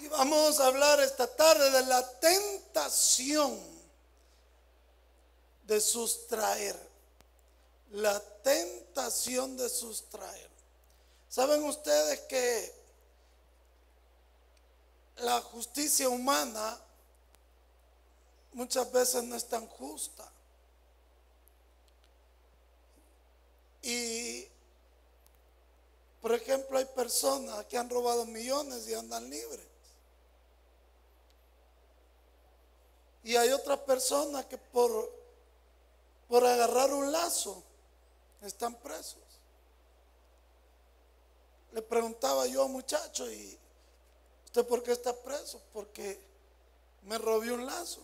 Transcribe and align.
Y 0.00 0.08
vamos 0.08 0.58
a 0.60 0.66
hablar 0.68 0.98
esta 1.00 1.26
tarde 1.26 1.70
de 1.70 1.82
la 1.84 2.20
tentación 2.20 3.60
de 5.66 5.78
sustraer. 5.78 6.74
La 7.90 8.18
tentación 8.42 9.58
de 9.58 9.68
sustraer. 9.68 10.48
¿Saben 11.28 11.62
ustedes 11.64 12.20
que 12.20 12.74
la 15.16 15.42
justicia 15.42 16.08
humana 16.08 16.80
muchas 18.54 18.90
veces 18.90 19.22
no 19.24 19.36
es 19.36 19.46
tan 19.46 19.66
justa? 19.66 20.26
Y, 23.82 24.48
por 26.22 26.32
ejemplo, 26.32 26.78
hay 26.78 26.86
personas 26.86 27.66
que 27.66 27.76
han 27.76 27.90
robado 27.90 28.24
millones 28.24 28.88
y 28.88 28.94
andan 28.94 29.28
libres. 29.28 29.69
Y 33.22 33.36
hay 33.36 33.50
otras 33.50 33.80
personas 33.80 34.46
que 34.46 34.56
por, 34.56 35.12
por 36.28 36.44
agarrar 36.44 36.92
un 36.92 37.12
lazo 37.12 37.62
están 38.42 38.74
presos. 38.76 39.18
Le 41.72 41.82
preguntaba 41.82 42.46
yo 42.46 42.64
a 42.64 42.68
muchacho, 42.68 43.30
¿y 43.30 43.58
usted 44.46 44.66
por 44.66 44.82
qué 44.82 44.92
está 44.92 45.14
preso? 45.14 45.60
Porque 45.72 46.20
me 47.02 47.18
robé 47.18 47.52
un 47.52 47.66
lazo. 47.66 48.00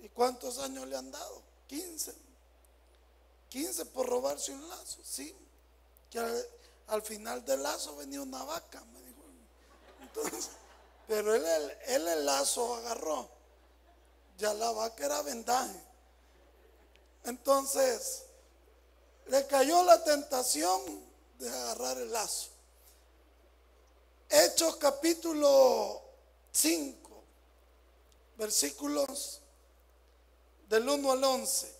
¿Y 0.00 0.08
cuántos 0.08 0.58
años 0.58 0.86
le 0.88 0.96
han 0.96 1.10
dado? 1.10 1.42
15. 1.68 2.14
15 3.50 3.86
por 3.86 4.08
robarse 4.08 4.52
un 4.52 4.68
lazo, 4.68 4.98
sí. 5.04 5.34
Que 6.10 6.18
al, 6.88 7.02
final 7.02 7.44
del 7.44 7.62
lazo 7.62 7.96
venía 7.96 8.20
una 8.20 8.42
vaca, 8.44 8.82
me 8.86 9.00
dijo. 9.02 9.22
Entonces, 10.02 10.50
pero 11.06 11.34
él, 11.34 11.44
él 11.86 12.08
el 12.08 12.26
lazo 12.26 12.74
agarró 12.76 13.35
ya 14.38 14.52
la 14.54 14.70
vaca 14.72 15.04
era 15.04 15.22
vendaje. 15.22 15.80
Entonces, 17.24 18.24
le 19.26 19.46
cayó 19.46 19.82
la 19.82 20.02
tentación 20.04 20.82
de 21.38 21.48
agarrar 21.48 21.98
el 21.98 22.12
lazo. 22.12 22.50
Hechos 24.28 24.76
capítulo 24.76 26.02
5, 26.52 27.24
versículos 28.36 29.40
del 30.68 30.88
1 30.88 31.12
al 31.12 31.24
11. 31.24 31.76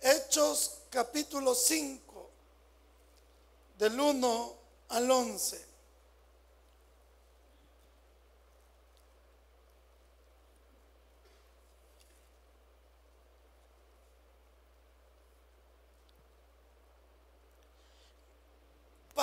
Hechos 0.00 0.78
capítulo 0.90 1.54
5, 1.54 2.30
del 3.78 3.98
1 3.98 4.56
al 4.88 5.10
11. 5.10 5.72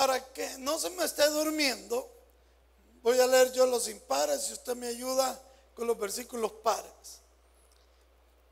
para 0.00 0.32
que 0.32 0.49
no 0.60 0.78
se 0.78 0.90
me 0.90 1.04
esté 1.04 1.26
durmiendo, 1.28 2.10
voy 3.02 3.18
a 3.18 3.26
leer 3.26 3.52
yo 3.52 3.66
los 3.66 3.88
impares 3.88 4.48
y 4.50 4.52
usted 4.52 4.76
me 4.76 4.88
ayuda 4.88 5.40
con 5.74 5.86
los 5.86 5.98
versículos 5.98 6.52
pares. 6.62 7.20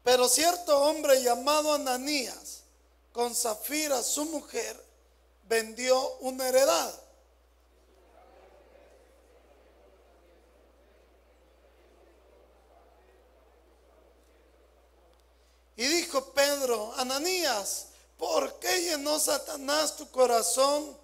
Pero 0.02 0.28
cierto 0.28 0.80
hombre 0.82 1.22
llamado 1.22 1.74
Ananías, 1.74 2.62
con 3.12 3.34
Zafira 3.34 4.02
su 4.02 4.24
mujer, 4.24 4.82
vendió 5.44 6.16
una 6.20 6.48
heredad. 6.48 6.94
Y 15.76 15.86
dijo 15.86 16.32
Pedro, 16.32 16.92
Ananías, 16.96 17.88
¿por 18.16 18.58
qué 18.58 18.82
llenó 18.82 19.18
Satanás 19.20 19.96
tu 19.96 20.10
corazón 20.10 20.96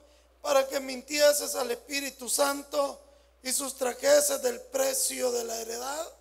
para 0.44 0.68
que 0.68 0.78
mintieses 0.78 1.54
al 1.54 1.70
Espíritu 1.70 2.28
Santo 2.28 3.00
y 3.42 3.50
sustrajeses 3.50 4.42
del 4.42 4.60
precio 4.60 5.32
de 5.32 5.42
la 5.42 5.58
heredad? 5.58 6.12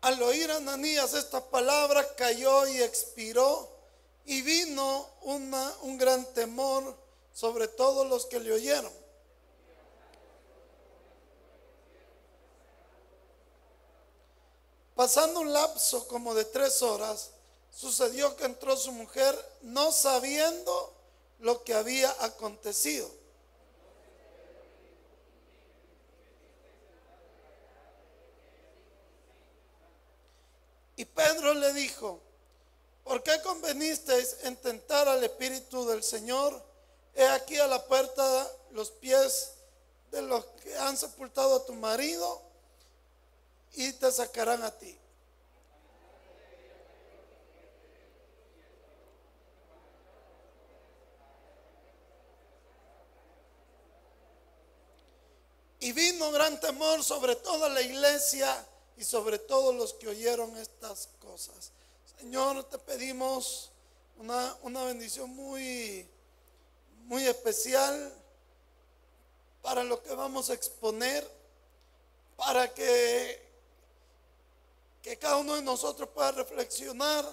Al 0.00 0.20
oír 0.20 0.50
Ananías 0.50 1.14
estas 1.14 1.42
palabras, 1.44 2.08
cayó 2.16 2.66
y 2.66 2.82
expiró, 2.82 3.68
y 4.24 4.42
vino 4.42 5.08
un 5.22 5.98
gran 5.98 6.24
temor 6.34 6.96
sobre 7.32 7.68
todos 7.68 8.08
los 8.08 8.26
que 8.26 8.40
le 8.40 8.52
oyeron. 8.52 9.05
Pasando 14.96 15.40
un 15.40 15.52
lapso 15.52 16.08
como 16.08 16.34
de 16.34 16.46
tres 16.46 16.80
horas, 16.80 17.30
sucedió 17.70 18.34
que 18.34 18.46
entró 18.46 18.74
su 18.78 18.90
mujer 18.92 19.36
no 19.60 19.92
sabiendo 19.92 20.94
lo 21.40 21.62
que 21.64 21.74
había 21.74 22.16
acontecido. 22.20 23.06
Y 30.96 31.04
Pedro 31.04 31.52
le 31.52 31.74
dijo, 31.74 32.18
¿por 33.04 33.22
qué 33.22 33.38
convenisteis 33.42 34.38
en 34.44 34.56
tentar 34.56 35.06
al 35.08 35.22
Espíritu 35.22 35.86
del 35.86 36.02
Señor? 36.02 36.58
He 37.14 37.26
aquí 37.28 37.58
a 37.58 37.66
la 37.66 37.84
puerta 37.84 38.50
los 38.70 38.92
pies 38.92 39.52
de 40.10 40.22
los 40.22 40.42
que 40.62 40.74
han 40.78 40.96
sepultado 40.96 41.56
a 41.56 41.66
tu 41.66 41.74
marido 41.74 42.45
y 43.76 43.92
te 43.92 44.10
sacarán 44.10 44.62
a 44.62 44.70
ti. 44.70 44.98
Y 55.80 55.92
vino 55.92 56.32
gran 56.32 56.58
temor 56.58 57.04
sobre 57.04 57.36
toda 57.36 57.68
la 57.68 57.82
iglesia 57.82 58.66
y 58.96 59.04
sobre 59.04 59.38
todos 59.38 59.74
los 59.74 59.92
que 59.92 60.08
oyeron 60.08 60.56
estas 60.56 61.10
cosas. 61.20 61.70
Señor, 62.18 62.64
te 62.64 62.78
pedimos 62.78 63.70
una, 64.16 64.56
una 64.62 64.84
bendición 64.84 65.30
muy, 65.30 66.08
muy 67.04 67.26
especial 67.26 68.12
para 69.60 69.84
lo 69.84 70.02
que 70.02 70.14
vamos 70.14 70.48
a 70.48 70.54
exponer, 70.54 71.30
para 72.36 72.72
que 72.72 73.45
que 75.06 75.16
cada 75.16 75.36
uno 75.36 75.54
de 75.54 75.62
nosotros 75.62 76.08
pueda 76.08 76.32
reflexionar 76.32 77.24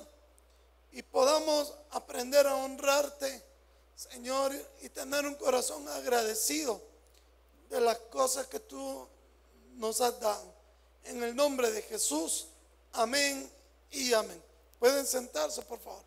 y 0.91 1.01
podamos 1.01 1.73
aprender 1.89 2.45
a 2.45 2.55
honrarte, 2.55 3.43
Señor, 3.95 4.53
y 4.83 4.89
tener 4.89 5.25
un 5.25 5.33
corazón 5.33 5.89
agradecido 5.89 6.79
de 7.71 7.81
las 7.81 7.97
cosas 7.97 8.45
que 8.45 8.59
tú 8.59 9.07
nos 9.77 10.01
has 10.01 10.19
dado. 10.19 10.53
En 11.05 11.23
el 11.23 11.35
nombre 11.35 11.71
de 11.71 11.81
Jesús, 11.81 12.45
amén 12.91 13.51
y 13.89 14.13
amén. 14.13 14.39
Pueden 14.77 15.07
sentarse, 15.07 15.63
por 15.63 15.79
favor. 15.79 16.03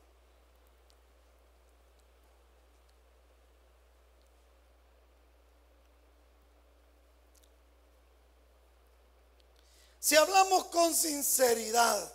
Si 10.06 10.14
hablamos 10.14 10.66
con 10.66 10.94
sinceridad, 10.94 12.12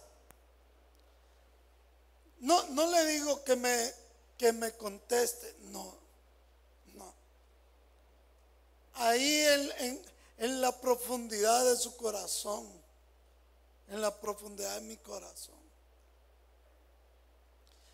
no, 2.40 2.66
no 2.68 2.90
le 2.90 3.06
digo 3.08 3.44
que 3.44 3.58
me, 3.58 3.94
que 4.38 4.54
me 4.54 4.72
conteste, 4.78 5.54
no, 5.64 5.94
no. 6.94 7.14
Ahí 8.94 9.42
en, 9.78 10.02
en 10.38 10.62
la 10.62 10.80
profundidad 10.80 11.66
de 11.66 11.76
su 11.76 11.98
corazón, 11.98 12.66
en 13.90 14.02
la 14.02 14.22
profundidad 14.22 14.76
de 14.76 14.88
mi 14.88 14.96
corazón. 14.96 15.60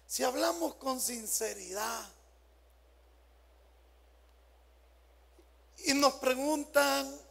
Si 0.06 0.24
hablamos 0.24 0.76
con 0.76 1.02
sinceridad 1.02 2.08
y 5.86 5.96
nos 5.96 6.14
preguntan, 6.14 7.27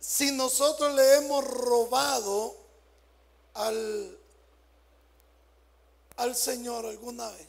si 0.00 0.32
nosotros 0.32 0.94
le 0.94 1.16
hemos 1.16 1.44
robado 1.44 2.56
al, 3.54 4.18
al 6.16 6.36
Señor 6.36 6.86
alguna 6.86 7.30
vez? 7.30 7.46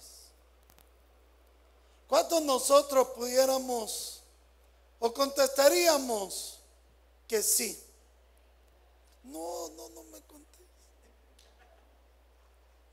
¿Cuántos 2.08 2.42
nosotros 2.42 3.10
pudiéramos 3.10 4.24
o 5.00 5.14
contestaríamos 5.14 6.60
que 7.28 7.44
sí? 7.44 7.80
No, 9.24 9.70
no, 9.70 9.90
no 9.90 10.04
me 10.06 10.20
conteste. 10.22 10.66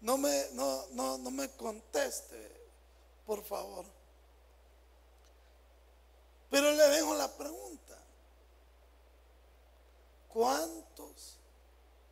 no 0.02 0.18
me, 0.18 0.48
no, 0.52 0.86
no, 0.90 1.16
no 1.16 1.30
me 1.30 1.50
conteste, 1.52 2.68
por 3.24 3.42
favor. 3.42 3.86
Pero 6.50 6.70
le 6.72 6.88
dejo 6.88 7.14
la 7.14 7.34
pregunta. 7.34 7.95
¿Cuántos 10.36 11.38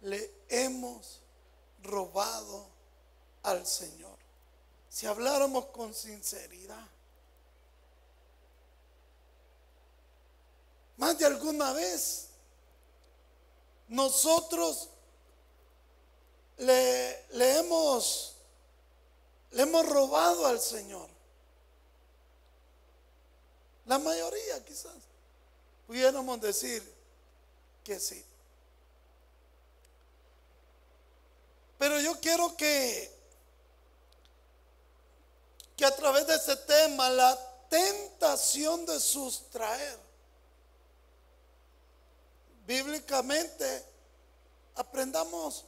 le 0.00 0.32
hemos 0.48 1.20
robado 1.82 2.66
al 3.42 3.66
Señor? 3.66 4.16
Si 4.88 5.04
habláramos 5.04 5.66
con 5.66 5.92
sinceridad. 5.92 6.88
Más 10.96 11.18
de 11.18 11.26
alguna 11.26 11.74
vez 11.74 12.28
nosotros 13.88 14.88
le, 16.56 17.26
le, 17.32 17.58
hemos, 17.58 18.36
le 19.50 19.64
hemos 19.64 19.86
robado 19.86 20.46
al 20.46 20.60
Señor. 20.60 21.10
La 23.84 23.98
mayoría 23.98 24.64
quizás 24.64 24.96
pudiéramos 25.86 26.40
decir 26.40 26.93
que 27.84 28.00
sí. 28.00 28.24
Pero 31.78 32.00
yo 32.00 32.18
quiero 32.20 32.56
que, 32.56 33.12
que 35.76 35.84
a 35.84 35.94
través 35.94 36.26
de 36.26 36.34
ese 36.34 36.56
tema, 36.56 37.10
la 37.10 37.38
tentación 37.68 38.86
de 38.86 38.98
sustraer, 38.98 39.98
bíblicamente 42.66 43.84
aprendamos 44.76 45.66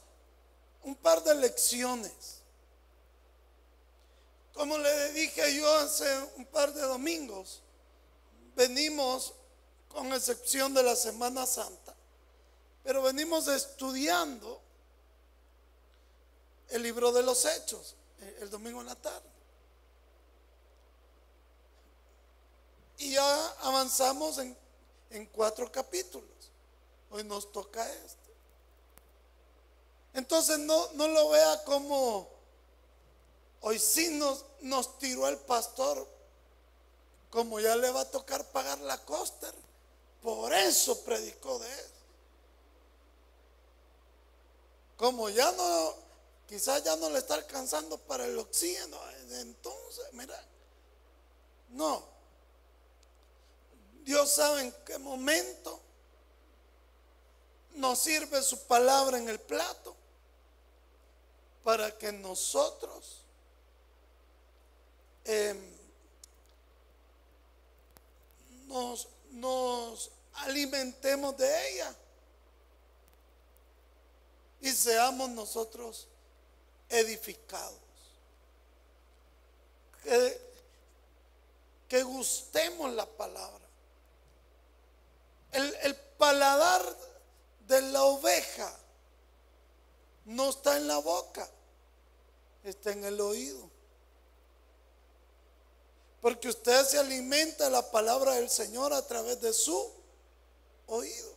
un 0.83 0.95
par 0.95 1.23
de 1.23 1.35
lecciones. 1.35 2.41
Como 4.53 4.77
le 4.77 5.13
dije 5.13 5.55
yo 5.55 5.71
hace 5.77 6.05
un 6.37 6.45
par 6.45 6.73
de 6.73 6.81
domingos, 6.81 7.61
venimos, 8.55 9.33
con 9.89 10.11
excepción 10.13 10.73
de 10.73 10.83
la 10.83 10.95
Semana 10.95 11.45
Santa, 11.45 11.96
pero 12.87 13.01
venimos 13.01 13.49
estudiando 13.49 14.61
el 16.69 16.81
libro 16.83 17.11
de 17.11 17.21
los 17.21 17.43
Hechos 17.43 17.95
el 18.39 18.49
domingo 18.49 18.79
en 18.79 18.87
la 18.87 18.95
tarde. 18.95 19.29
Y 22.99 23.11
ya 23.11 23.49
avanzamos 23.63 24.37
en, 24.37 24.57
en 25.09 25.25
cuatro 25.25 25.69
capítulos. 25.69 26.29
Hoy 27.11 27.25
nos 27.25 27.51
toca 27.51 27.85
este. 27.91 28.33
Entonces 30.13 30.57
no, 30.57 30.89
no 30.93 31.09
lo 31.09 31.31
vea 31.31 31.65
como 31.65 32.29
hoy 33.59 33.79
sí 33.79 34.11
nos, 34.11 34.45
nos 34.61 34.97
tiró 34.97 35.27
el 35.27 35.39
pastor, 35.39 36.07
como 37.31 37.59
ya 37.59 37.75
le 37.75 37.91
va 37.91 37.99
a 37.99 38.11
tocar 38.11 38.49
pagar 38.51 38.79
la 38.79 39.03
costa. 39.03 39.53
Por 40.21 40.53
eso 40.53 41.03
predicó 41.03 41.59
de 41.59 41.67
él. 41.67 41.96
Como 44.97 45.29
ya 45.29 45.51
no, 45.51 45.93
quizás 46.47 46.83
ya 46.83 46.95
no 46.95 47.09
le 47.11 47.19
está 47.19 47.35
alcanzando 47.35 47.97
para 47.99 48.25
el 48.25 48.37
oxígeno. 48.37 48.97
Entonces, 49.29 50.05
mira, 50.13 50.43
no. 51.69 52.03
Dios 54.03 54.31
sabe 54.31 54.61
en 54.61 54.71
qué 54.85 54.97
momento 54.97 55.79
nos 57.73 57.99
sirve 57.99 58.41
su 58.41 58.65
palabra 58.65 59.17
en 59.17 59.29
el 59.29 59.39
plato 59.39 59.95
para 61.63 61.95
que 61.97 62.11
nosotros 62.11 63.21
em, 65.25 65.77
nos, 68.65 69.09
nos 69.31 70.09
alimentemos 70.33 71.37
de 71.37 71.71
ella 71.71 71.95
y 74.61 74.71
seamos 74.71 75.29
nosotros 75.29 76.07
edificados. 76.89 77.79
Que, 80.03 80.41
que 81.87 82.03
gustemos 82.03 82.91
la 82.93 83.05
palabra. 83.05 83.65
El, 85.51 85.75
el 85.83 85.95
paladar 85.95 86.81
de 87.67 87.81
la 87.81 88.03
oveja 88.03 88.73
no 90.25 90.49
está 90.49 90.77
en 90.77 90.87
la 90.87 90.97
boca, 90.97 91.47
está 92.63 92.91
en 92.91 93.03
el 93.05 93.19
oído. 93.21 93.69
Porque 96.21 96.49
usted 96.49 96.85
se 96.85 96.97
alimenta 96.97 97.69
la 97.69 97.91
palabra 97.91 98.33
del 98.33 98.49
Señor 98.49 98.91
a 98.93 99.05
través 99.05 99.39
de 99.39 99.53
su 99.53 99.93
oído. 100.87 101.36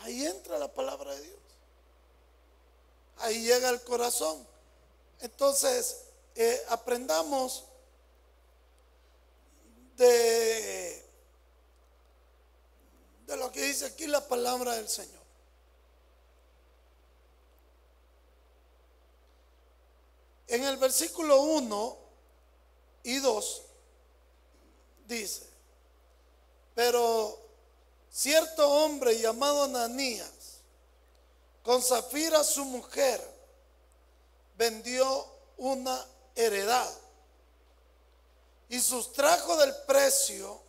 Ahí 0.00 0.26
entra 0.26 0.58
la 0.58 0.72
palabra 0.72 1.14
de 1.14 1.22
Dios. 1.22 1.40
Ahí 3.18 3.42
llega 3.42 3.68
el 3.68 3.82
corazón. 3.82 4.46
Entonces, 5.20 6.04
eh, 6.34 6.62
aprendamos 6.68 7.64
de 9.96 11.00
de 13.30 13.36
lo 13.36 13.52
que 13.52 13.62
dice 13.62 13.86
aquí 13.86 14.08
la 14.08 14.26
palabra 14.26 14.74
del 14.74 14.88
Señor. 14.88 15.20
En 20.48 20.64
el 20.64 20.76
versículo 20.78 21.42
1 21.42 21.98
y 23.04 23.18
2 23.18 23.62
dice, 25.06 25.46
pero 26.74 27.38
cierto 28.12 28.68
hombre 28.68 29.18
llamado 29.18 29.64
Ananías, 29.64 30.60
con 31.62 31.82
Zafira 31.82 32.42
su 32.44 32.64
mujer, 32.64 33.20
vendió 34.56 35.26
una 35.56 36.04
heredad 36.34 36.90
y 38.68 38.80
sustrajo 38.80 39.56
del 39.56 39.74
precio 39.86 40.60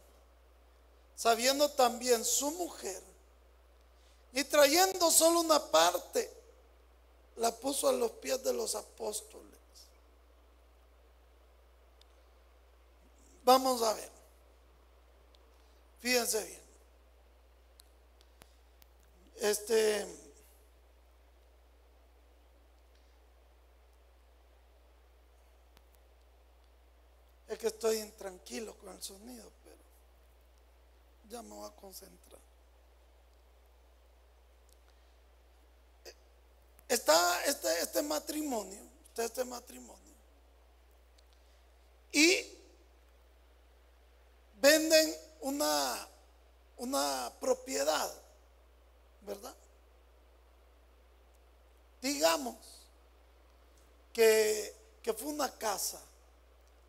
sabiendo 1.15 1.69
también 1.69 2.25
su 2.25 2.49
mujer, 2.51 3.01
y 4.33 4.43
trayendo 4.43 5.11
solo 5.11 5.41
una 5.41 5.59
parte, 5.59 6.31
la 7.35 7.51
puso 7.51 7.87
a 7.89 7.91
los 7.91 8.11
pies 8.13 8.43
de 8.43 8.53
los 8.53 8.73
apóstoles. 8.73 9.51
Vamos 13.43 13.81
a 13.81 13.93
ver. 13.93 14.09
Fíjense 15.99 16.43
bien. 16.43 16.61
Este 19.41 20.05
es 27.49 27.57
que 27.57 27.67
estoy 27.67 27.97
intranquilo 27.97 28.77
con 28.77 28.93
el 28.93 29.01
sonido 29.01 29.51
ya 31.31 31.41
me 31.41 31.55
voy 31.55 31.65
a 31.65 31.71
concentrar. 31.71 32.41
Está 36.89 37.45
este, 37.45 37.81
este 37.81 38.01
matrimonio, 38.01 38.81
está 39.07 39.23
este 39.23 39.45
matrimonio. 39.45 40.13
Y 42.11 42.57
venden 44.59 45.15
una, 45.39 46.05
una 46.77 47.31
propiedad, 47.39 48.11
¿verdad? 49.21 49.55
Digamos 52.01 52.55
que, 54.13 54.75
que 55.01 55.13
fue 55.13 55.29
una 55.29 55.51
casa, 55.57 56.01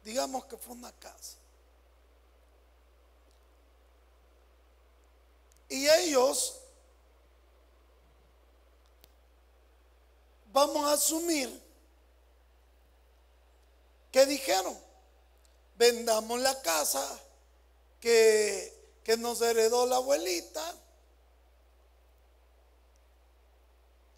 digamos 0.04 0.44
que 0.46 0.56
fue 0.56 0.74
una 0.74 0.92
casa. 0.92 1.36
Y 5.68 5.88
ellos 5.88 6.58
vamos 10.52 10.86
a 10.86 10.92
asumir 10.92 11.62
que 14.10 14.26
dijeron, 14.26 14.78
vendamos 15.76 16.38
la 16.40 16.60
casa 16.60 17.18
que, 18.00 19.00
que 19.02 19.16
nos 19.16 19.40
heredó 19.40 19.86
la 19.86 19.96
abuelita 19.96 20.74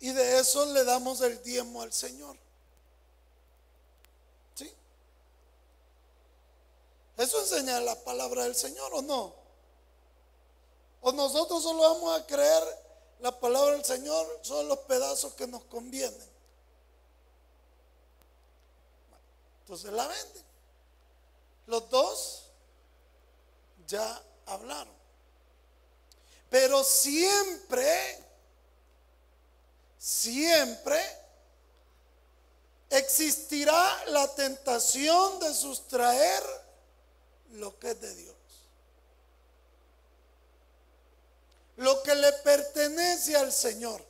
y 0.01 0.13
de 0.13 0.39
eso 0.39 0.67
le 0.67 0.85
damos 0.85 1.21
el 1.21 1.43
diezmo 1.43 1.83
al 1.83 1.93
Señor. 1.93 2.37
¿Sí? 4.55 4.71
¿Eso 7.17 7.41
enseña 7.41 7.81
la 7.81 8.03
palabra 8.05 8.45
del 8.45 8.55
Señor 8.55 8.93
o 8.95 9.03
no? 9.03 9.35
O 11.03 11.13
nosotros 11.13 11.63
solo 11.63 11.83
vamos 11.83 12.21
a 12.21 12.27
creer 12.27 12.85
la 13.21 13.39
palabra 13.41 13.73
del 13.73 13.85
Señor 13.85 14.41
son 14.43 14.69
los 14.69 14.81
pedazos 14.81 15.33
que 15.35 15.47
nos 15.47 15.65
convienen. 15.65 16.29
Entonces 19.61 19.93
la 19.93 20.07
venden. 20.07 20.45
Los 21.67 21.89
dos 21.89 22.51
ya 23.87 24.23
hablaron. 24.45 24.93
Pero 26.51 26.85
siempre, 26.85 28.24
siempre 30.05 31.01
existirá 32.91 34.05
la 34.09 34.29
tentación 34.35 35.39
de 35.41 35.55
sustraer 35.55 36.43
lo 37.53 37.79
que 37.79 37.93
es 37.93 38.01
de 38.03 38.15
Dios. 38.15 38.37
Lo 41.79 42.03
que 42.03 42.15
le 42.15 42.33
pertenece 42.35 43.35
al 43.35 43.51
Señor. 43.51 44.05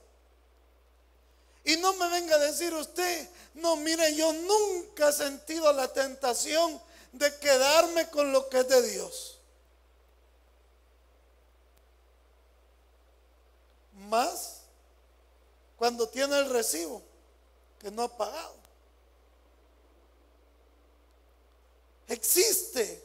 Y 1.62 1.76
no 1.76 1.94
me 1.94 2.08
venga 2.08 2.34
a 2.34 2.40
decir 2.40 2.74
usted, 2.74 3.28
no, 3.54 3.76
mire, 3.76 4.16
yo 4.16 4.32
nunca 4.32 5.10
he 5.10 5.12
sentido 5.12 5.72
la 5.72 5.86
tentación 5.92 6.82
de 7.12 7.38
quedarme 7.38 8.10
con 8.10 8.32
lo 8.32 8.48
que 8.48 8.58
es 8.58 8.68
de 8.68 8.82
Dios. 8.90 9.38
Más 14.08 14.63
cuando 15.84 16.08
tiene 16.08 16.38
el 16.38 16.48
recibo 16.48 17.02
que 17.78 17.90
no 17.90 18.04
ha 18.04 18.16
pagado. 18.16 18.56
Existe, 22.08 23.04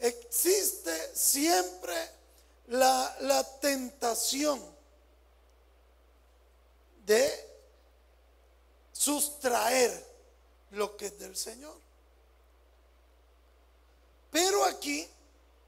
existe 0.00 1.16
siempre 1.16 1.94
la, 2.66 3.16
la 3.20 3.60
tentación 3.60 4.60
de 7.06 7.48
sustraer 8.90 10.04
lo 10.72 10.96
que 10.96 11.06
es 11.06 11.18
del 11.20 11.36
Señor. 11.36 11.78
Pero 14.32 14.64
aquí, 14.64 15.08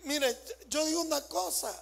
mire, 0.01 0.37
yo 0.67 0.85
digo 0.85 1.03
una 1.03 1.21
cosa, 1.29 1.81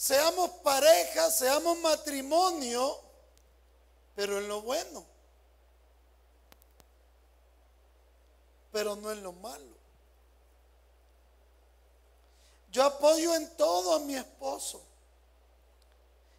seamos 0.00 0.50
pareja, 0.62 1.30
seamos 1.30 1.78
matrimonio, 1.80 2.98
pero 4.14 4.38
en 4.38 4.48
lo 4.48 4.62
bueno, 4.62 5.04
pero 8.72 8.96
no 8.96 9.12
en 9.12 9.22
lo 9.22 9.32
malo. 9.32 9.74
Yo 12.72 12.82
apoyo 12.82 13.34
en 13.34 13.54
todo 13.58 13.96
a 13.96 13.98
mi 13.98 14.14
esposo. 14.14 14.80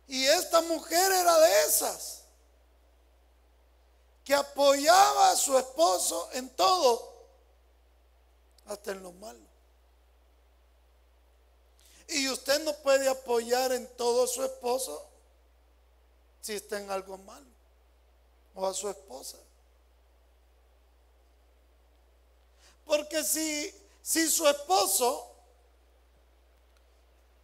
Y 0.07 0.25
esta 0.25 0.61
mujer 0.61 1.11
era 1.11 1.37
de 1.37 1.65
esas 1.65 2.23
que 4.23 4.33
apoyaba 4.33 5.29
a 5.29 5.35
su 5.35 5.55
esposo 5.55 6.29
en 6.33 6.49
todo, 6.55 7.13
hasta 8.65 8.91
en 8.91 9.03
lo 9.03 9.11
malo. 9.11 9.50
Y 12.11 12.29
usted 12.29 12.61
no 12.63 12.75
puede 12.77 13.07
apoyar 13.07 13.71
en 13.71 13.87
todo 13.95 14.25
a 14.25 14.27
su 14.27 14.43
esposo 14.43 15.07
si 16.41 16.53
está 16.53 16.79
en 16.79 16.91
algo 16.91 17.17
malo, 17.19 17.45
o 18.55 18.67
a 18.67 18.73
su 18.73 18.89
esposa. 18.89 19.37
Porque 22.85 23.23
si, 23.23 23.73
si 24.01 24.29
su 24.29 24.45
esposo 24.47 25.31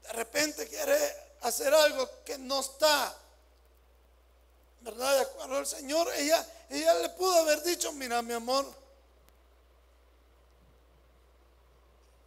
de 0.01 0.13
repente 0.13 0.67
quiere 0.67 0.97
hacer 1.41 1.73
algo 1.73 2.09
que 2.25 2.37
no 2.37 2.59
está, 2.59 3.15
¿verdad? 4.81 5.15
De 5.15 5.21
acuerdo 5.21 5.57
al 5.57 5.67
Señor, 5.67 6.09
ella, 6.15 6.45
ella 6.69 6.93
le 6.95 7.09
pudo 7.09 7.35
haber 7.35 7.63
dicho, 7.63 7.93
mira 7.93 8.21
mi 8.21 8.33
amor, 8.33 8.65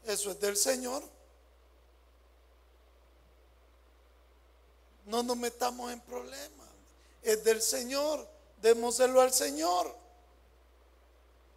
eso 0.07 0.31
es 0.31 0.41
del 0.41 0.57
Señor. 0.57 1.20
No 5.07 5.23
nos 5.23 5.37
metamos 5.37 5.92
en 5.92 6.00
problemas. 6.00 6.69
Es 7.23 7.42
del 7.45 7.62
Señor. 7.62 8.26
Démoselo 8.61 9.21
al 9.21 9.33
Señor. 9.33 9.95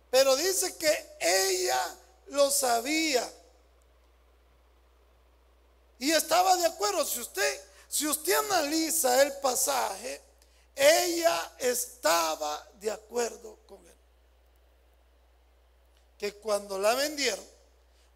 Pero 0.10 0.36
dice 0.36 0.76
que 0.78 1.16
ella 1.20 1.96
lo 2.28 2.50
sabía. 2.52 3.30
Y 6.00 6.12
estaba 6.12 6.56
de 6.58 6.66
acuerdo. 6.66 7.06
Si 7.06 7.20
usted, 7.20 7.62
si 7.88 8.08
usted 8.08 8.34
analiza 8.34 9.22
el 9.22 9.34
pasaje, 9.38 10.22
ella 10.76 11.54
estaba 11.60 12.68
de 12.80 12.92
acuerdo 12.92 13.58
con 13.68 13.86
él. 13.86 13.96
Que 16.18 16.34
cuando 16.36 16.80
la 16.80 16.96
vendieron, 16.96 17.46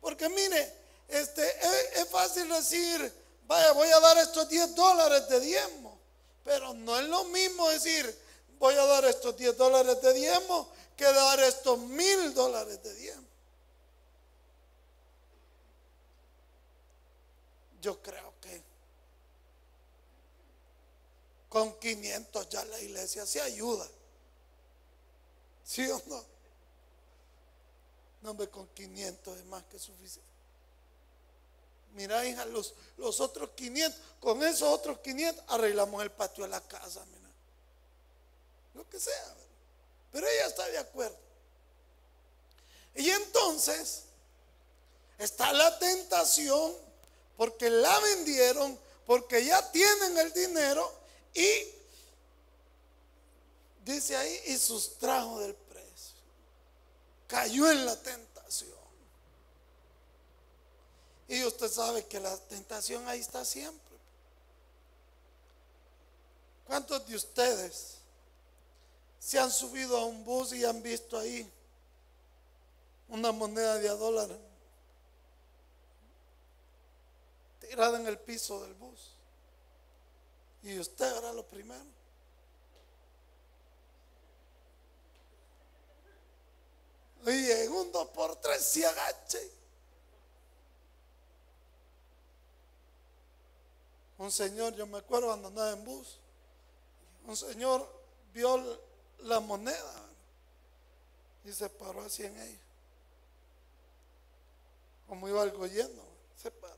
porque 0.01 0.29
mire, 0.29 0.73
este, 1.07 1.99
es, 2.01 2.09
fácil 2.09 2.49
decir, 2.49 3.13
vaya, 3.47 3.71
voy 3.71 3.89
a 3.89 3.99
dar 3.99 4.17
estos 4.17 4.47
10 4.49 4.75
dólares 4.75 5.27
de 5.29 5.39
diezmo, 5.39 5.97
pero 6.43 6.73
no 6.73 6.99
es 6.99 7.07
lo 7.07 7.23
mismo 7.25 7.67
decir, 7.69 8.17
voy 8.59 8.75
a 8.75 8.85
dar 8.85 9.05
estos 9.05 9.35
10 9.35 9.57
dólares 9.57 10.01
de 10.01 10.13
diezmo 10.13 10.71
que 10.95 11.05
dar 11.05 11.39
estos 11.41 11.77
mil 11.79 12.33
dólares 12.33 12.81
de 12.83 12.93
diezmo. 12.95 13.27
Yo 17.81 18.01
creo 18.01 18.33
que 18.41 18.63
con 21.49 21.79
500 21.79 22.49
ya 22.49 22.65
la 22.65 22.79
iglesia 22.79 23.25
se 23.25 23.41
ayuda. 23.41 23.87
¿Sí 25.63 25.89
o 25.89 26.01
no? 26.07 26.25
No, 28.21 28.33
me 28.33 28.47
con 28.49 28.67
500 28.69 29.37
es 29.37 29.45
más 29.45 29.63
que 29.65 29.77
suficiente. 29.77 30.36
Mira, 31.97 32.23
hija, 32.25 32.45
los, 32.45 32.73
otros 32.97 33.49
500, 33.55 33.99
con 34.21 34.41
esos 34.43 34.69
otros 34.69 34.99
500 34.99 35.43
arreglamos 35.49 36.01
el 36.01 36.11
patio 36.11 36.45
de 36.45 36.49
la 36.51 36.61
casa, 36.61 37.03
mira. 37.11 37.29
Lo 38.73 38.89
que 38.89 38.99
sea. 38.99 39.35
Pero 40.13 40.25
ella 40.25 40.45
está 40.45 40.65
de 40.67 40.77
acuerdo. 40.77 41.17
Y 42.95 43.09
entonces 43.09 44.03
está 45.17 45.51
la 45.51 45.77
tentación 45.77 46.73
porque 47.35 47.69
la 47.69 47.99
vendieron, 47.99 48.79
porque 49.05 49.43
ya 49.43 49.71
tienen 49.71 50.17
el 50.17 50.31
dinero 50.31 50.91
y 51.33 51.49
dice 53.83 54.15
ahí 54.15 54.41
y 54.47 54.57
sustrajo 54.57 55.39
del 55.39 55.55
cayó 57.27 57.69
en 57.69 57.85
la 57.85 57.95
tentación. 57.95 58.36
Y 61.27 61.43
usted 61.43 61.69
sabe 61.69 62.05
que 62.05 62.19
la 62.19 62.35
tentación 62.37 63.07
ahí 63.07 63.19
está 63.19 63.43
siempre. 63.43 63.97
¿Cuántos 66.65 67.05
de 67.07 67.15
ustedes 67.15 67.97
se 69.19 69.39
han 69.39 69.51
subido 69.51 69.97
a 69.97 70.05
un 70.05 70.23
bus 70.23 70.53
y 70.53 70.63
han 70.63 70.81
visto 70.81 71.17
ahí 71.17 71.49
una 73.09 73.31
moneda 73.31 73.77
de 73.77 73.89
a 73.89 73.93
dólar 73.93 74.29
tirada 77.59 77.99
en 77.99 78.07
el 78.07 78.19
piso 78.19 78.61
del 78.63 78.73
bus? 78.73 79.11
Y 80.63 80.79
usted 80.79 81.17
era 81.17 81.33
lo 81.33 81.45
primero. 81.45 81.85
Y 87.25 87.51
en 87.51 87.71
un 87.71 87.91
dos 87.91 88.07
por 88.09 88.35
tres 88.37 88.63
se 88.63 88.85
agache. 88.85 89.56
Un 94.17 94.31
señor, 94.31 94.75
yo 94.75 94.87
me 94.87 94.97
acuerdo 94.97 95.27
cuando 95.27 95.49
andaba 95.49 95.71
en 95.71 95.85
bus, 95.85 96.17
un 97.25 97.37
señor 97.37 97.87
vio 98.33 98.79
la 99.19 99.39
moneda 99.39 100.09
y 101.45 101.51
se 101.51 101.69
paró 101.69 102.01
así 102.01 102.23
en 102.23 102.39
ella. 102.39 102.59
Como 105.07 105.27
iba 105.27 105.41
algo 105.41 105.65
lleno, 105.67 106.03
se 106.41 106.51
paró. 106.51 106.75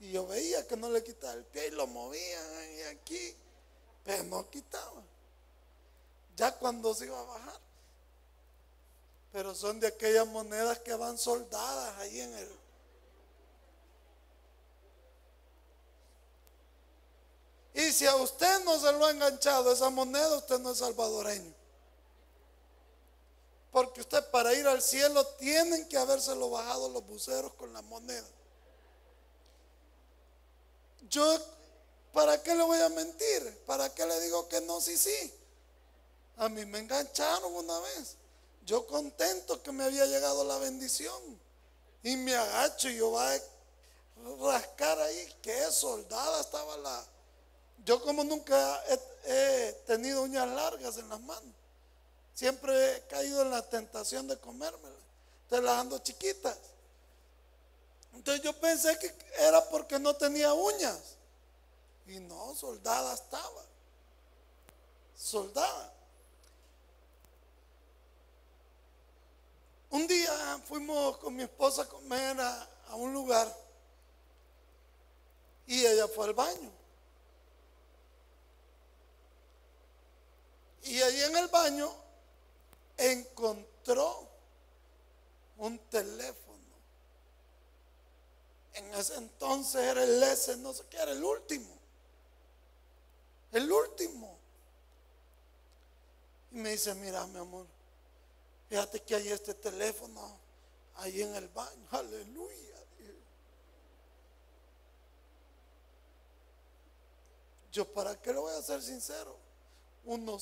Y 0.00 0.12
yo 0.12 0.26
veía 0.26 0.66
que 0.66 0.76
no 0.76 0.88
le 0.90 1.02
quitaba 1.04 1.34
el 1.34 1.44
pie 1.44 1.68
y 1.68 1.70
lo 1.72 1.86
movía 1.86 2.72
y 2.74 2.82
aquí, 2.82 3.34
pero 4.04 4.22
no 4.24 4.48
quitaba. 4.48 5.02
Ya 6.36 6.56
cuando 6.56 6.94
se 6.94 7.06
iba 7.06 7.20
a 7.20 7.24
bajar, 7.24 7.60
pero 9.32 9.54
son 9.54 9.78
de 9.78 9.88
aquellas 9.88 10.26
monedas 10.26 10.78
que 10.78 10.94
van 10.94 11.18
soldadas 11.18 11.98
ahí 11.98 12.20
en 12.20 12.34
el... 12.34 12.59
Y 17.74 17.92
si 17.92 18.06
a 18.06 18.16
usted 18.16 18.64
no 18.64 18.78
se 18.78 18.92
lo 18.92 19.06
ha 19.06 19.10
enganchado 19.10 19.72
esa 19.72 19.90
moneda, 19.90 20.36
usted 20.36 20.58
no 20.58 20.72
es 20.72 20.78
salvadoreño. 20.78 21.54
Porque 23.70 24.00
usted 24.00 24.28
para 24.30 24.52
ir 24.54 24.66
al 24.66 24.82
cielo 24.82 25.24
tienen 25.38 25.88
que 25.88 25.96
habérselo 25.96 26.50
bajado 26.50 26.88
los 26.88 27.06
buceros 27.06 27.52
con 27.54 27.72
la 27.72 27.82
moneda. 27.82 28.26
Yo 31.08 31.38
¿para 32.12 32.42
qué 32.42 32.54
le 32.54 32.62
voy 32.62 32.80
a 32.80 32.88
mentir? 32.88 33.62
¿Para 33.66 33.92
qué 33.94 34.04
le 34.06 34.20
digo 34.20 34.48
que 34.48 34.60
no, 34.62 34.80
sí, 34.80 34.96
sí? 34.96 35.34
A 36.36 36.48
mí 36.48 36.64
me 36.64 36.78
engancharon 36.78 37.54
una 37.54 37.78
vez. 37.80 38.16
Yo 38.64 38.86
contento 38.86 39.62
que 39.62 39.72
me 39.72 39.84
había 39.84 40.06
llegado 40.06 40.44
la 40.44 40.58
bendición. 40.58 41.40
Y 42.02 42.16
me 42.16 42.34
agacho 42.34 42.88
y 42.88 42.96
yo 42.96 43.10
voy 43.10 43.22
a 43.24 44.52
rascar 44.52 44.98
ahí. 45.00 45.36
Qué 45.42 45.70
soldada 45.70 46.40
estaba 46.40 46.76
la. 46.78 47.06
Yo 47.84 48.02
como 48.02 48.24
nunca 48.24 48.82
he, 49.24 49.72
tenido 49.86 50.22
uñas 50.22 50.48
largas 50.48 50.96
en 50.98 51.08
las 51.08 51.20
manos. 51.20 51.54
Siempre 52.34 52.96
he 52.96 53.06
caído 53.06 53.42
en 53.42 53.50
la 53.50 53.68
tentación 53.68 54.28
de 54.28 54.38
comérmelas. 54.38 54.98
Entonces 55.44 55.64
las 55.64 55.78
ando 55.78 55.98
chiquitas. 55.98 56.56
Entonces 58.14 58.42
yo 58.42 58.52
pensé 58.58 58.98
que 58.98 59.14
era 59.38 59.68
porque 59.68 59.98
no 59.98 60.14
tenía 60.14 60.52
uñas. 60.54 61.16
Y 62.06 62.18
no, 62.20 62.54
soldada 62.54 63.14
estaba. 63.14 63.64
Soldada. 65.16 65.92
Un 69.90 70.06
día 70.06 70.62
fuimos 70.66 71.16
con 71.18 71.34
mi 71.34 71.42
esposa 71.42 71.82
a 71.82 71.88
comer 71.88 72.40
a, 72.40 72.68
un 72.94 73.12
lugar 73.12 73.52
y 75.66 75.84
ella 75.84 76.08
fue 76.08 76.26
al 76.26 76.34
baño. 76.34 76.70
En 81.22 81.36
el 81.36 81.48
baño 81.48 81.90
encontró 82.96 84.28
un 85.58 85.78
teléfono. 85.90 86.58
En 88.74 88.94
ese 88.94 89.16
entonces 89.16 89.82
era 89.82 90.02
el 90.04 90.22
S, 90.22 90.56
no 90.58 90.72
sé 90.72 90.84
qué, 90.88 90.96
era 90.96 91.12
el 91.12 91.22
último. 91.22 91.76
El 93.52 93.70
último. 93.70 94.38
Y 96.52 96.56
me 96.56 96.70
dice, 96.70 96.94
mira 96.94 97.26
mi 97.26 97.38
amor, 97.38 97.66
Fíjate 98.70 99.02
que 99.02 99.16
hay 99.16 99.28
este 99.28 99.52
teléfono 99.54 100.38
ahí 100.94 101.22
en 101.22 101.34
el 101.34 101.48
baño. 101.48 101.88
Aleluya. 101.90 102.76
Yo, 107.72 107.92
¿para 107.92 108.20
qué 108.20 108.32
lo 108.32 108.42
voy 108.42 108.54
a 108.54 108.62
ser 108.62 108.80
sincero? 108.80 109.36
Uno, 110.04 110.38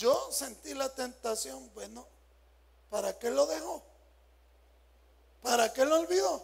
yo 0.00 0.32
sentí 0.32 0.72
la 0.72 0.88
tentación. 0.88 1.70
Bueno, 1.74 2.06
¿para 2.88 3.18
qué 3.18 3.30
lo 3.30 3.46
dejó? 3.46 3.82
¿Para 5.42 5.72
qué 5.72 5.84
lo 5.84 6.00
olvidó? 6.00 6.42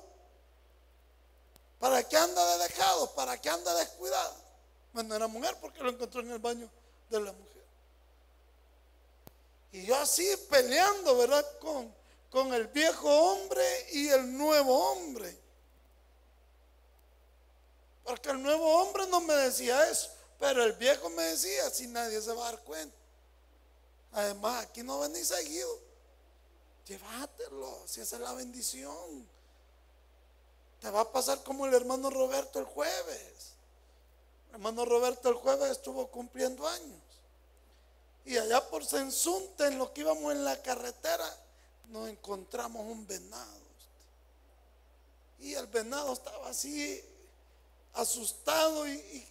¿Para 1.78 2.06
qué 2.06 2.16
anda 2.16 2.52
de 2.52 2.64
dejado? 2.64 3.14
¿Para 3.14 3.40
qué 3.40 3.48
anda 3.48 3.74
descuidado? 3.74 4.34
Bueno, 4.92 5.14
era 5.14 5.26
mujer 5.26 5.56
porque 5.60 5.82
lo 5.82 5.90
encontró 5.90 6.20
en 6.20 6.32
el 6.32 6.38
baño 6.38 6.70
de 7.08 7.20
la 7.20 7.32
mujer. 7.32 7.64
Y 9.72 9.86
yo 9.86 9.96
así 9.96 10.26
peleando, 10.50 11.16
¿verdad? 11.16 11.44
Con, 11.58 11.94
con 12.30 12.52
el 12.52 12.66
viejo 12.68 13.08
hombre 13.08 13.86
y 13.92 14.08
el 14.08 14.36
nuevo 14.36 14.92
hombre. 14.92 15.34
Porque 18.04 18.30
el 18.30 18.42
nuevo 18.42 18.82
hombre 18.82 19.06
no 19.08 19.20
me 19.20 19.34
decía 19.34 19.88
eso, 19.88 20.10
pero 20.38 20.62
el 20.62 20.74
viejo 20.74 21.08
me 21.10 21.22
decía, 21.22 21.70
si 21.70 21.86
nadie 21.86 22.20
se 22.20 22.32
va 22.32 22.48
a 22.48 22.52
dar 22.52 22.62
cuenta. 22.62 23.05
Además, 24.12 24.64
aquí 24.64 24.82
no 24.82 25.00
ven 25.00 25.14
seguido. 25.24 25.78
Llévatelo, 26.86 27.82
si 27.86 28.00
esa 28.00 28.16
es 28.16 28.22
la 28.22 28.32
bendición. 28.32 29.26
Te 30.80 30.90
va 30.90 31.00
a 31.00 31.12
pasar 31.12 31.42
como 31.42 31.66
el 31.66 31.74
hermano 31.74 32.10
Roberto 32.10 32.58
el 32.58 32.64
jueves. 32.64 33.52
El 34.48 34.54
hermano 34.54 34.84
Roberto 34.84 35.28
el 35.28 35.34
jueves 35.34 35.70
estuvo 35.70 36.06
cumpliendo 36.08 36.66
años. 36.66 37.00
Y 38.24 38.36
allá 38.38 38.68
por 38.68 38.84
Sensunte, 38.84 39.66
en 39.66 39.78
lo 39.78 39.92
que 39.92 40.00
íbamos 40.00 40.32
en 40.32 40.44
la 40.44 40.60
carretera, 40.62 41.28
nos 41.88 42.08
encontramos 42.08 42.84
un 42.84 43.06
venado. 43.06 43.66
Y 45.38 45.54
el 45.54 45.66
venado 45.66 46.12
estaba 46.12 46.48
así, 46.48 47.04
asustado 47.94 48.88
y, 48.88 49.26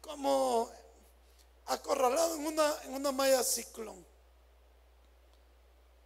como 0.00 0.70
acorralado 1.68 2.34
en 2.34 2.46
una, 2.46 2.82
en 2.84 2.94
una 2.94 3.12
malla 3.12 3.42
ciclón. 3.44 4.04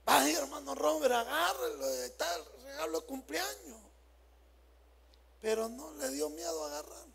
Vaya 0.05 0.39
hermano 0.39 0.75
Robert, 0.75 1.15
agárrelo 1.15 2.07
y 2.07 2.11
tal, 2.11 2.45
regalo 2.65 3.01
de 3.01 3.07
cumpleaños. 3.07 3.81
Pero 5.41 5.69
no 5.69 5.93
le 5.95 6.11
dio 6.11 6.29
miedo 6.31 6.65
agarrar. 6.65 7.07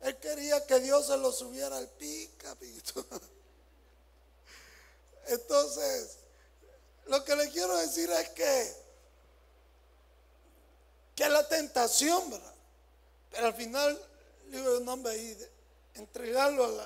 Él 0.00 0.16
quería 0.18 0.66
que 0.66 0.80
Dios 0.80 1.06
se 1.06 1.16
lo 1.16 1.32
subiera 1.32 1.76
al 1.76 1.88
pica, 1.88 2.56
Entonces, 5.26 6.18
lo 7.06 7.24
que 7.24 7.36
le 7.36 7.50
quiero 7.50 7.76
decir 7.78 8.10
es 8.10 8.28
que, 8.30 8.76
que 11.14 11.28
la 11.28 11.46
tentación. 11.48 12.40
Pero 13.30 13.46
al 13.46 13.54
final, 13.54 14.00
digo, 14.46 14.80
no, 14.80 14.92
hombre, 14.94 15.12
ahí, 15.12 15.50
entregarlo 15.94 16.80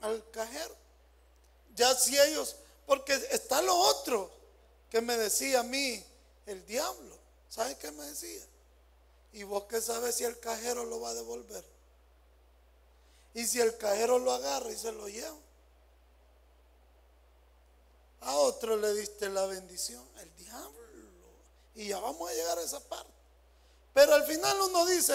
al 0.00 0.28
cajero. 0.30 0.74
Ya 1.74 1.94
si 1.94 2.18
ellos, 2.18 2.56
porque 2.86 3.14
está 3.30 3.62
lo 3.62 3.76
otro 3.76 4.30
que 4.90 5.00
me 5.00 5.16
decía 5.16 5.60
a 5.60 5.62
mí, 5.62 6.02
el 6.46 6.64
diablo. 6.66 7.16
¿Sabe 7.48 7.76
qué 7.76 7.90
me 7.92 8.04
decía? 8.04 8.44
¿Y 9.32 9.42
vos 9.42 9.64
qué 9.64 9.80
sabes 9.80 10.16
si 10.16 10.24
el 10.24 10.38
cajero 10.40 10.84
lo 10.84 11.00
va 11.00 11.10
a 11.10 11.14
devolver? 11.14 11.64
Y 13.34 13.46
si 13.46 13.60
el 13.60 13.76
cajero 13.76 14.18
lo 14.18 14.32
agarra 14.32 14.70
y 14.70 14.76
se 14.76 14.92
lo 14.92 15.08
lleva. 15.08 15.36
A 18.22 18.34
otro 18.36 18.76
le 18.76 18.92
diste 18.94 19.28
la 19.28 19.46
bendición, 19.46 20.04
el 20.18 20.34
diablo. 20.36 20.78
Y 21.74 21.88
ya 21.88 22.00
vamos 22.00 22.28
a 22.28 22.34
llegar 22.34 22.58
a 22.58 22.62
esa 22.62 22.80
parte. 22.80 23.12
Pero 23.94 24.14
al 24.14 24.24
final 24.26 24.60
uno 24.60 24.86
dice, 24.86 25.14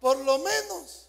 por 0.00 0.16
lo 0.18 0.38
menos 0.38 1.08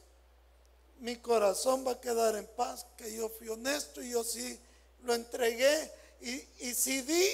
mi 1.03 1.17
corazón 1.17 1.85
va 1.85 1.91
a 1.91 1.99
quedar 1.99 2.37
en 2.37 2.47
paz, 2.47 2.85
que 2.95 3.13
yo 3.13 3.27
fui 3.27 3.49
honesto 3.49 4.01
y 4.01 4.11
yo 4.11 4.23
sí 4.23 4.57
lo 5.01 5.13
entregué 5.13 5.91
y, 6.21 6.31
y 6.59 6.73
sí 6.73 7.01
di 7.01 7.27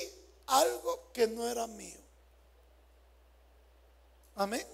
algo 0.47 1.11
que 1.13 1.27
no 1.27 1.47
era 1.47 1.67
mío. 1.67 1.99
Amén. 4.37 4.65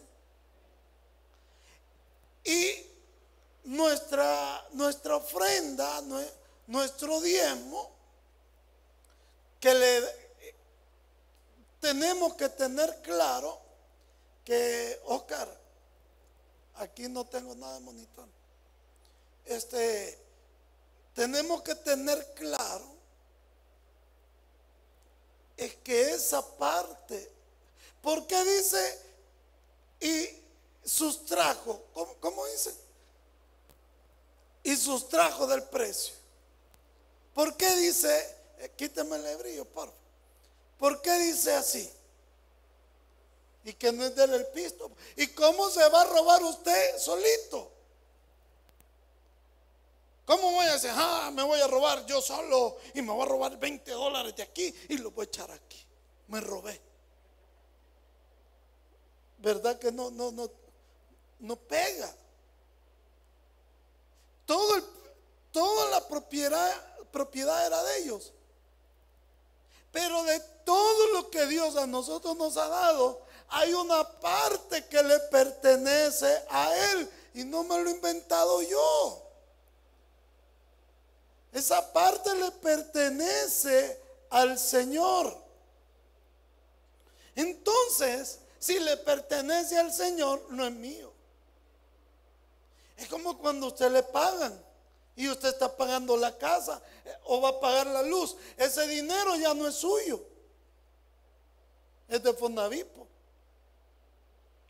Y 2.46 2.86
nuestra, 3.66 4.66
nuestra 4.72 5.18
ofrenda, 5.18 6.02
nuestro 6.66 7.20
diezmo, 7.20 7.92
que 9.60 9.74
le 9.74 10.04
tenemos 11.82 12.36
que 12.36 12.48
tener 12.48 13.02
claro 13.02 13.60
que, 14.46 15.02
Oscar, 15.08 15.54
aquí 16.76 17.10
no 17.10 17.26
tengo 17.26 17.56
nada 17.56 17.74
de 17.74 17.80
monitor. 17.82 18.30
Este, 19.46 20.18
tenemos 21.14 21.62
que 21.62 21.76
tener 21.76 22.34
claro 22.34 22.96
es 25.58 25.76
que 25.76 26.12
esa 26.12 26.46
parte, 26.58 27.32
¿por 28.02 28.28
qué 28.28 28.44
dice 28.44 29.00
y 30.02 30.30
sustrajo? 30.84 31.84
¿Cómo, 31.94 32.16
cómo 32.20 32.46
dice? 32.48 32.76
Y 34.64 34.76
sustrajo 34.76 35.48
del 35.48 35.64
precio. 35.64 36.14
¿Por 37.34 37.56
qué 37.56 37.74
dice 37.76 38.36
eh, 38.60 38.72
quítame 38.76 39.18
el 39.18 39.26
hebrillo, 39.26 39.66
por 39.66 39.88
favor. 39.88 40.06
¿Por 40.78 41.02
qué 41.02 41.12
dice 41.20 41.54
así? 41.54 41.92
Y 43.64 43.74
que 43.74 43.92
no 43.92 44.06
es 44.06 44.16
del 44.16 44.34
el 44.34 44.48
pisto. 44.48 44.92
¿Y 45.16 45.28
cómo 45.28 45.70
se 45.70 45.88
va 45.90 46.02
a 46.02 46.06
robar 46.06 46.44
usted 46.44 47.00
solito? 47.00 47.72
¿Cómo 50.26 50.52
voy 50.52 50.66
a 50.66 50.74
decir, 50.74 50.92
ah, 50.94 51.32
me 51.34 51.44
voy 51.44 51.62
a 51.62 51.68
robar 51.68 52.06
yo 52.06 52.22
solo 52.22 52.78
y 52.94 53.02
me 53.02 53.12
voy 53.12 53.24
a 53.24 53.30
robar 53.30 53.60
20 53.60 53.92
dólares 53.92 54.36
de 54.36 54.44
aquí 54.44 54.74
y 54.90 54.98
lo 54.98 55.12
voy 55.12 55.26
a 55.26 55.28
echar 55.28 55.52
aquí? 55.52 55.86
Me 56.28 56.42
robé. 56.42 56.82
¿Verdad 59.38 59.78
que 59.78 59.92
no, 59.92 60.10
no, 60.10 60.32
no, 60.32 60.50
no 61.40 61.56
pega? 61.56 62.16
Todo 64.48 64.82
toda 65.56 65.90
la 65.90 66.06
propiedad, 66.06 66.70
propiedad 67.14 67.66
era 67.66 67.82
de 67.82 68.00
ellos. 68.00 68.34
Pero 69.94 70.22
de 70.26 70.38
todo 70.66 71.14
lo 71.14 71.30
que 71.30 71.48
Dios 71.48 71.78
a 71.78 71.88
nosotros 71.88 72.36
nos 72.36 72.58
ha 72.58 72.68
dado, 72.68 73.22
hay 73.48 73.74
una 73.74 74.04
parte 74.20 74.86
que 74.88 75.02
le 75.02 75.18
pertenece 75.32 76.44
a 76.50 76.76
Él 76.92 77.10
y 77.36 77.46
no 77.46 77.64
me 77.64 77.82
lo 77.82 77.90
he 77.90 77.94
inventado 77.94 78.62
yo. 78.64 79.25
Esa 81.56 81.94
parte 81.94 82.36
le 82.36 82.52
pertenece 82.52 83.98
al 84.30 84.60
Señor. 84.60 85.42
Entonces, 87.34 88.40
si 88.60 88.78
le 88.78 88.98
pertenece 88.98 89.80
al 89.80 89.94
Señor, 89.94 90.48
no 90.50 90.68
es 90.68 90.74
mío. 90.74 91.14
Es 92.98 93.08
como 93.08 93.38
cuando 93.38 93.68
usted 93.68 93.90
le 93.90 94.04
pagan 94.04 94.54
y 95.16 95.30
usted 95.30 95.48
está 95.48 95.74
pagando 95.74 96.18
la 96.18 96.38
casa 96.38 96.82
eh, 97.06 97.14
o 97.24 97.40
va 97.40 97.50
a 97.50 97.60
pagar 97.62 97.88
la 97.88 98.04
luz. 98.04 98.36
Ese 98.58 98.86
dinero 98.90 99.38
ya 99.38 99.54
no 99.54 99.66
es 99.66 99.76
suyo. 99.76 100.22
Es 102.10 102.22
de 102.22 102.34
Fondavipo 102.34 103.08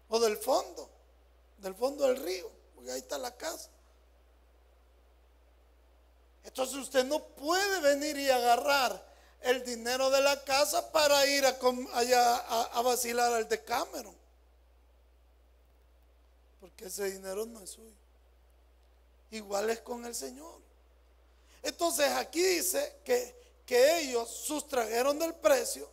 o 0.08 0.20
del 0.20 0.38
fondo, 0.38 0.88
del 1.58 1.74
fondo 1.74 2.06
del 2.06 2.18
río, 2.18 2.48
porque 2.76 2.92
ahí 2.92 3.00
está 3.00 3.18
la 3.18 3.36
casa. 3.36 3.72
Entonces 6.46 6.78
usted 6.78 7.04
no 7.04 7.20
puede 7.20 7.82
venir 7.82 8.18
y 8.18 8.30
agarrar 8.30 9.04
el 9.42 9.64
dinero 9.64 10.10
de 10.10 10.22
la 10.22 10.44
casa 10.44 10.92
para 10.92 11.26
ir 11.26 11.46
a, 11.46 11.58
allá 11.94 12.36
a, 12.38 12.82
vacilar 12.82 13.34
al 13.34 13.50
de 13.50 13.64
Cameron. 13.64 14.16
Porque 16.60 16.86
ese 16.86 17.12
dinero 17.12 17.46
no 17.46 17.60
es 17.62 17.72
suyo. 17.72 17.94
Igual 19.32 19.70
es 19.70 19.82
con 19.82 20.06
el 20.06 20.16
Señor. 20.16 20.62
Entonces 21.64 22.12
aquí 22.12 22.42
dice 22.42 23.00
que, 23.04 23.36
que 23.66 24.00
ellos 24.00 24.30
sustrajeron 24.30 25.18
del 25.18 25.34
precio, 25.34 25.90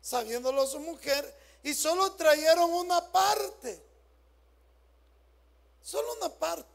sabiéndolo 0.00 0.66
su 0.66 0.80
mujer, 0.80 1.38
y 1.62 1.74
solo 1.74 2.12
trajeron 2.12 2.72
una 2.72 3.12
parte. 3.12 3.82
Solo 5.82 6.14
una 6.14 6.30
parte. 6.30 6.68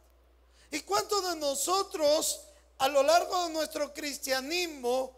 ¿Y 0.72 0.82
cuántos 0.82 1.28
de 1.30 1.36
nosotros 1.38 2.45
a 2.78 2.88
lo 2.90 3.04
largo 3.04 3.48
de 3.48 3.54
nuestro 3.54 3.94
cristianismo 3.94 5.14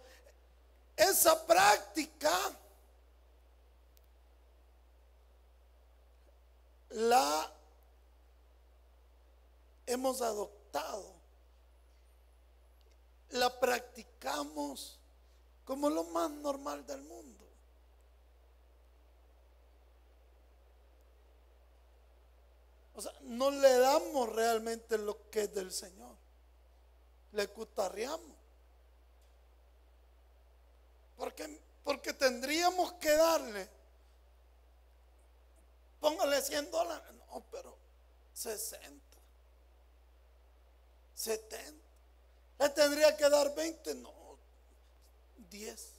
esa 0.95 1.45
práctica 1.45 2.31
la 6.89 7.51
hemos 9.85 10.21
adoptado, 10.21 11.13
la 13.29 13.59
practicamos 13.59 14.99
como 15.65 15.89
lo 15.89 16.03
más 16.05 16.31
normal 16.31 16.85
del 16.85 17.03
mundo. 17.03 17.45
O 22.95 23.01
sea, 23.01 23.13
no 23.21 23.51
le 23.51 23.77
damos 23.77 24.29
realmente 24.33 24.97
lo 24.97 25.29
que 25.29 25.43
es 25.43 25.53
del 25.53 25.71
Señor. 25.71 26.16
Le 27.33 27.47
cutarreamos. 27.49 28.37
Porque, 31.17 31.59
porque 31.83 32.13
tendríamos 32.13 32.93
que 32.93 33.09
darle, 33.09 33.67
póngale 35.99 36.41
100 36.41 36.71
dólares, 36.71 37.13
no, 37.13 37.43
pero 37.51 37.75
60, 38.33 38.91
70. 41.15 41.87
Le 42.59 42.69
tendría 42.69 43.17
que 43.17 43.29
dar 43.29 43.53
20, 43.53 43.95
no, 43.95 44.37
10. 45.49 45.93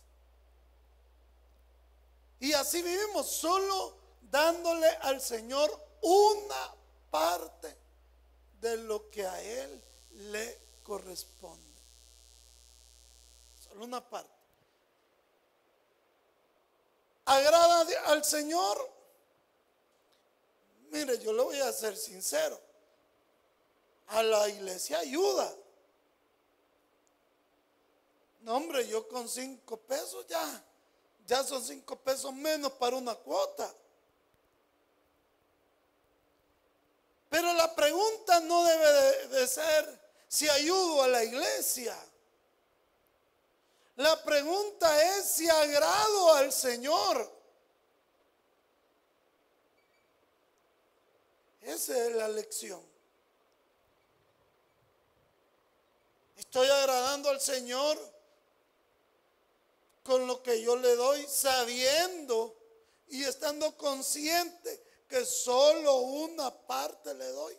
Y 2.41 2.53
así 2.53 2.83
vivimos, 2.83 3.29
solo 3.29 3.97
dándole 4.31 4.89
al 5.03 5.21
Señor 5.21 5.71
una 6.03 6.75
parte 7.11 7.77
de 8.61 8.77
lo 8.77 9.11
que 9.11 9.27
a 9.27 9.43
Él 9.43 9.83
le 10.13 10.68
corresponde. 10.89 11.79
Solo 13.61 13.85
una 13.85 14.01
parte 14.01 14.39
agrada 17.29 17.87
al 18.07 18.25
Señor? 18.25 18.91
Mire, 20.91 21.19
yo 21.19 21.33
le 21.33 21.43
voy 21.43 21.61
a 21.61 21.73
ser 21.73 21.97
sincero. 21.97 22.59
A 24.09 24.23
la 24.23 24.49
iglesia 24.49 24.99
ayuda. 25.01 25.55
No, 28.41 28.57
hombre, 28.57 28.89
yo 28.89 29.07
con 29.09 29.29
cinco 29.29 29.77
pesos 29.77 30.27
ya, 30.27 30.65
ya 31.27 31.45
son 31.45 31.63
cinco 31.63 31.97
pesos 31.97 32.33
menos 32.33 32.73
para 32.73 32.97
una 32.97 33.15
cuota. 33.15 33.71
Pero 37.29 37.53
la 37.53 37.75
pregunta 37.75 38.41
no 38.41 38.65
debe 38.65 38.93
de, 38.93 39.29
de 39.29 39.47
ser 39.47 40.08
si 40.29 40.49
ayudo 40.49 41.03
a 41.03 41.09
la 41.09 41.25
iglesia. 41.25 41.97
La 43.97 44.23
pregunta 44.23 45.19
es 45.19 45.25
si 45.33 45.49
agrado 45.49 46.35
al 46.35 46.53
Señor. 46.53 47.39
Esa 51.63 52.07
es 52.07 52.15
la 52.15 52.29
lección. 52.29 52.81
Estoy 56.37 56.69
agradando 56.69 57.31
al 57.31 57.41
Señor 57.41 57.99
con 60.03 60.27
lo 60.27 60.43
que 60.43 60.63
yo 60.63 60.77
le 60.77 60.95
doy, 60.97 61.27
sabiendo 61.29 62.57
y 63.09 63.25
estando 63.25 63.77
consciente 63.77 64.83
que 65.09 65.27
solo 65.27 65.99
una 65.99 66.51
parte 66.51 67.13
le 67.15 67.27
doy. 67.27 67.59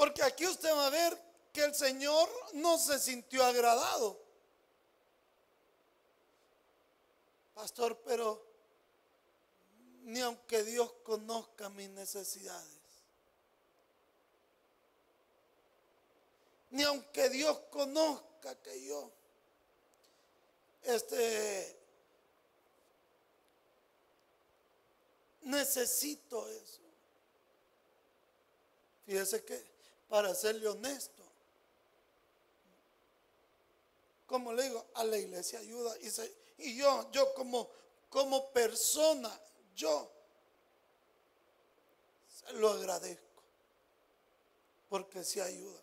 Porque 0.00 0.22
aquí 0.22 0.46
usted 0.46 0.72
va 0.72 0.86
a 0.86 0.88
ver 0.88 1.22
que 1.52 1.62
el 1.62 1.74
Señor 1.74 2.26
no 2.54 2.78
se 2.78 2.98
sintió 2.98 3.44
agradado. 3.44 4.18
Pastor, 7.52 8.00
pero 8.02 8.42
ni 10.04 10.22
aunque 10.22 10.64
Dios 10.64 10.90
conozca 11.02 11.68
mis 11.68 11.90
necesidades, 11.90 12.80
ni 16.70 16.82
aunque 16.82 17.28
Dios 17.28 17.58
conozca 17.70 18.54
que 18.62 18.82
yo 18.86 19.12
este 20.80 21.78
necesito 25.42 26.48
eso. 26.48 26.80
Fíjese 29.04 29.44
que 29.44 29.79
para 30.10 30.34
serle 30.34 30.66
honesto, 30.66 31.22
como 34.26 34.52
le 34.52 34.64
digo, 34.64 34.86
a 34.94 35.04
la 35.04 35.16
iglesia 35.16 35.60
ayuda. 35.60 35.94
Y, 36.58 36.76
yo, 36.76 37.10
yo 37.12 37.32
como, 37.34 37.68
como 38.08 38.50
persona, 38.50 39.40
yo 39.74 40.10
se 42.28 42.52
lo 42.54 42.70
agradezco. 42.70 43.24
Porque 44.88 45.24
se 45.24 45.40
ayuda. 45.40 45.80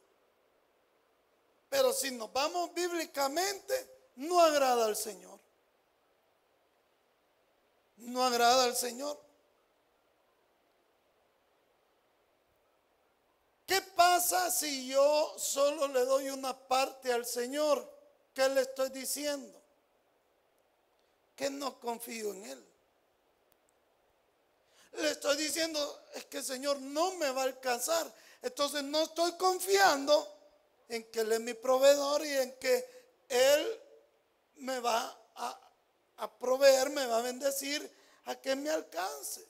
Pero 1.69 1.93
si 1.93 2.11
nos 2.11 2.31
vamos 2.31 2.73
bíblicamente, 2.73 4.11
no 4.17 4.39
agrada 4.41 4.85
al 4.85 4.95
Señor. 4.95 5.39
No 7.97 8.23
agrada 8.23 8.65
al 8.65 8.75
Señor. 8.75 9.26
¿Qué 13.67 13.81
pasa 13.81 14.49
si 14.49 14.87
yo 14.87 15.35
solo 15.37 15.89
le 15.89 16.05
doy 16.05 16.29
una 16.29 16.57
parte 16.57 17.11
al 17.11 17.25
Señor? 17.25 17.87
¿Qué 18.33 18.47
le 18.47 18.61
estoy 18.61 18.89
diciendo? 18.91 19.61
Que 21.35 21.49
no 21.49 21.77
confío 21.77 22.31
en 22.31 22.45
Él. 22.45 22.65
Le 24.93 25.11
estoy 25.11 25.35
diciendo, 25.35 26.01
es 26.15 26.25
que 26.25 26.37
el 26.37 26.45
Señor 26.45 26.79
no 26.79 27.11
me 27.15 27.29
va 27.29 27.41
a 27.41 27.45
alcanzar. 27.45 28.11
Entonces 28.41 28.83
no 28.83 29.03
estoy 29.03 29.33
confiando 29.33 30.35
en 30.87 31.03
que 31.11 31.19
Él 31.19 31.33
es 31.33 31.39
mi 31.41 31.53
proveedor 31.53 32.25
y 32.25 32.33
en 32.37 32.57
que 32.59 32.89
Él 33.27 33.81
me 34.55 34.79
va 34.79 35.19
a, 35.35 36.31
proveer, 36.39 36.89
me 36.89 37.05
va 37.05 37.19
a 37.19 37.21
bendecir 37.21 37.91
a 38.25 38.35
que 38.35 38.55
me 38.55 38.69
alcance. 38.69 39.45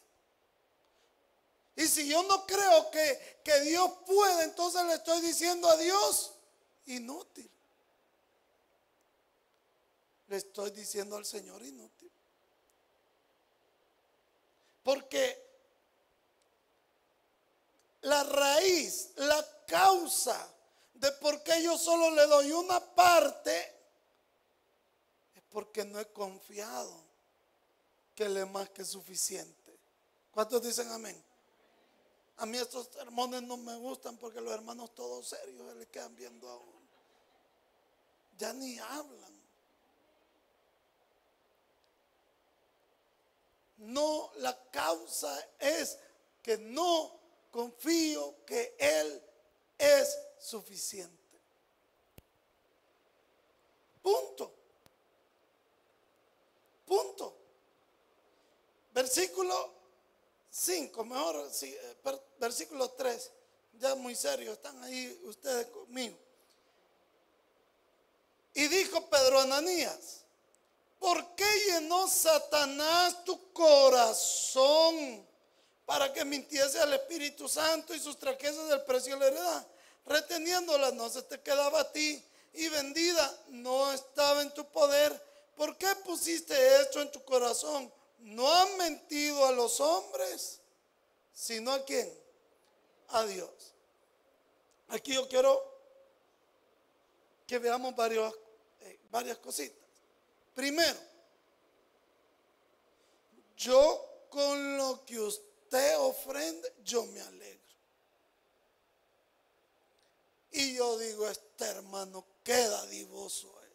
Y 1.77 1.87
si 1.87 2.09
yo 2.09 2.23
no 2.23 2.45
creo 2.45 2.91
que, 2.91 3.39
que 3.43 3.61
Dios 3.61 3.89
puede, 4.05 4.43
entonces 4.43 4.83
le 4.85 4.95
estoy 4.95 5.21
diciendo 5.21 5.69
a 5.69 5.77
Dios, 5.77 6.33
inútil 6.87 7.49
le 10.27 10.37
estoy 10.37 10.71
diciendo 10.71 11.15
al 11.15 11.25
Señor 11.25 11.63
inútil. 11.63 12.11
Porque 14.83 15.45
la 18.01 18.23
raíz, 18.23 19.11
la 19.15 19.45
causa 19.65 20.49
de 20.93 21.11
por 21.13 21.43
qué 21.43 21.61
yo 21.63 21.77
solo 21.77 22.11
le 22.11 22.25
doy 22.27 22.51
una 22.51 22.79
parte 22.79 23.75
es 25.35 25.43
porque 25.49 25.83
no 25.85 25.99
he 25.99 26.05
confiado 26.11 27.03
que 28.15 28.25
Él 28.25 28.37
es 28.37 28.49
más 28.49 28.69
que 28.69 28.83
suficiente. 28.83 29.77
¿Cuántos 30.31 30.61
dicen 30.63 30.89
amén? 30.91 31.21
A 32.37 32.45
mí 32.45 32.57
estos 32.57 32.87
sermones 32.93 33.41
no 33.43 33.57
me 33.57 33.75
gustan 33.77 34.17
porque 34.17 34.39
los 34.41 34.53
hermanos 34.53 34.93
todos 34.93 35.27
serios 35.27 35.75
le 35.75 35.87
quedan 35.87 36.15
viendo 36.15 36.49
a. 36.49 36.59
Ya 38.37 38.53
ni 38.53 38.77
hablan. 38.77 39.37
No, 43.77 44.31
la 44.37 44.69
causa 44.69 45.47
es 45.59 45.97
que 46.43 46.57
no 46.57 47.19
confío 47.49 48.45
que 48.45 48.75
Él 48.77 49.23
es 49.77 50.17
suficiente. 50.39 51.41
Punto. 54.01 54.53
Punto. 56.85 57.37
Versículo 58.93 59.76
5, 60.59 61.05
mejor, 61.05 61.51
eh, 61.61 61.97
versículo 62.39 62.89
3. 62.89 63.31
Ya 63.73 63.93
muy 63.93 64.15
serio, 64.15 64.53
están 64.53 64.81
ahí 64.83 65.21
ustedes 65.25 65.67
conmigo. 65.67 66.17
Y 68.55 68.67
dijo 68.67 69.07
Pedro 69.07 69.39
Ananías, 69.39 70.23
¿por 70.97 71.35
qué 71.35 71.45
llenó 71.67 72.07
Satanás 72.07 73.23
tu 73.23 73.53
corazón 73.53 75.27
para 75.85 76.11
que 76.11 76.25
mintiese 76.25 76.79
al 76.79 76.91
Espíritu 76.93 77.47
Santo 77.47 77.93
y 77.93 77.99
sus 77.99 78.17
del 78.19 78.81
precio 78.81 79.13
de 79.13 79.19
la 79.19 79.27
heredad? 79.27 79.67
Reteniéndolas 80.07 80.93
no 80.93 81.07
se 81.07 81.21
te 81.21 81.39
quedaba 81.39 81.81
a 81.81 81.91
ti 81.91 82.23
y 82.53 82.67
vendida 82.69 83.43
no 83.49 83.93
estaba 83.93 84.41
en 84.41 84.51
tu 84.55 84.65
poder. 84.71 85.23
¿Por 85.55 85.77
qué 85.77 85.93
pusiste 86.03 86.81
esto 86.81 86.99
en 86.99 87.11
tu 87.11 87.23
corazón? 87.23 87.91
No 88.19 88.51
han 88.53 88.77
mentido 88.77 89.45
a 89.45 89.51
los 89.51 89.79
hombres, 89.79 90.59
sino 91.33 91.71
a 91.71 91.83
quién? 91.85 92.11
A 93.09 93.25
Dios. 93.25 93.73
Aquí 94.89 95.13
yo 95.13 95.27
quiero 95.27 95.63
que 97.45 97.59
veamos 97.59 97.93
eh, 98.81 98.99
varias 99.09 99.37
cositas. 99.37 99.77
Primero, 100.53 100.99
yo 103.55 104.25
con 104.29 104.77
lo 104.77 105.05
que 105.05 105.19
usted 105.19 105.97
ofrende, 105.99 106.73
yo 106.83 107.05
me 107.05 107.21
alegro. 107.21 107.57
Y 110.51 110.75
yo 110.75 110.97
digo, 110.97 111.29
este 111.29 111.65
hermano, 111.65 112.25
queda 112.43 112.85
divoso 112.87 113.53
es. 113.61 113.66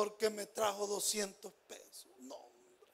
Porque 0.00 0.30
me 0.30 0.46
trajo 0.46 0.86
200 0.86 1.52
pesos. 1.68 2.06
No, 2.20 2.34
hombre. 2.34 2.88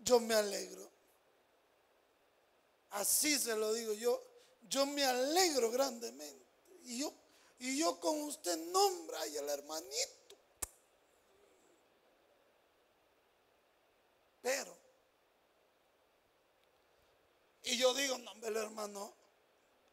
Yo 0.00 0.20
me 0.20 0.34
alegro. 0.34 0.86
Así 2.90 3.38
se 3.38 3.56
lo 3.56 3.72
digo 3.72 3.94
yo. 3.94 4.22
Yo 4.68 4.84
me 4.84 5.02
alegro 5.02 5.70
grandemente. 5.70 6.44
Y 6.84 6.98
yo, 6.98 7.14
y 7.60 7.78
yo 7.78 7.98
con 8.00 8.20
usted 8.24 8.54
nombra 8.70 9.26
y 9.28 9.36
el 9.38 9.48
hermanito. 9.48 10.36
Pero 14.42 14.76
y 17.62 17.78
yo 17.78 17.94
digo, 17.94 18.18
no, 18.18 18.30
hombre, 18.32 18.50
hermano, 18.60 19.14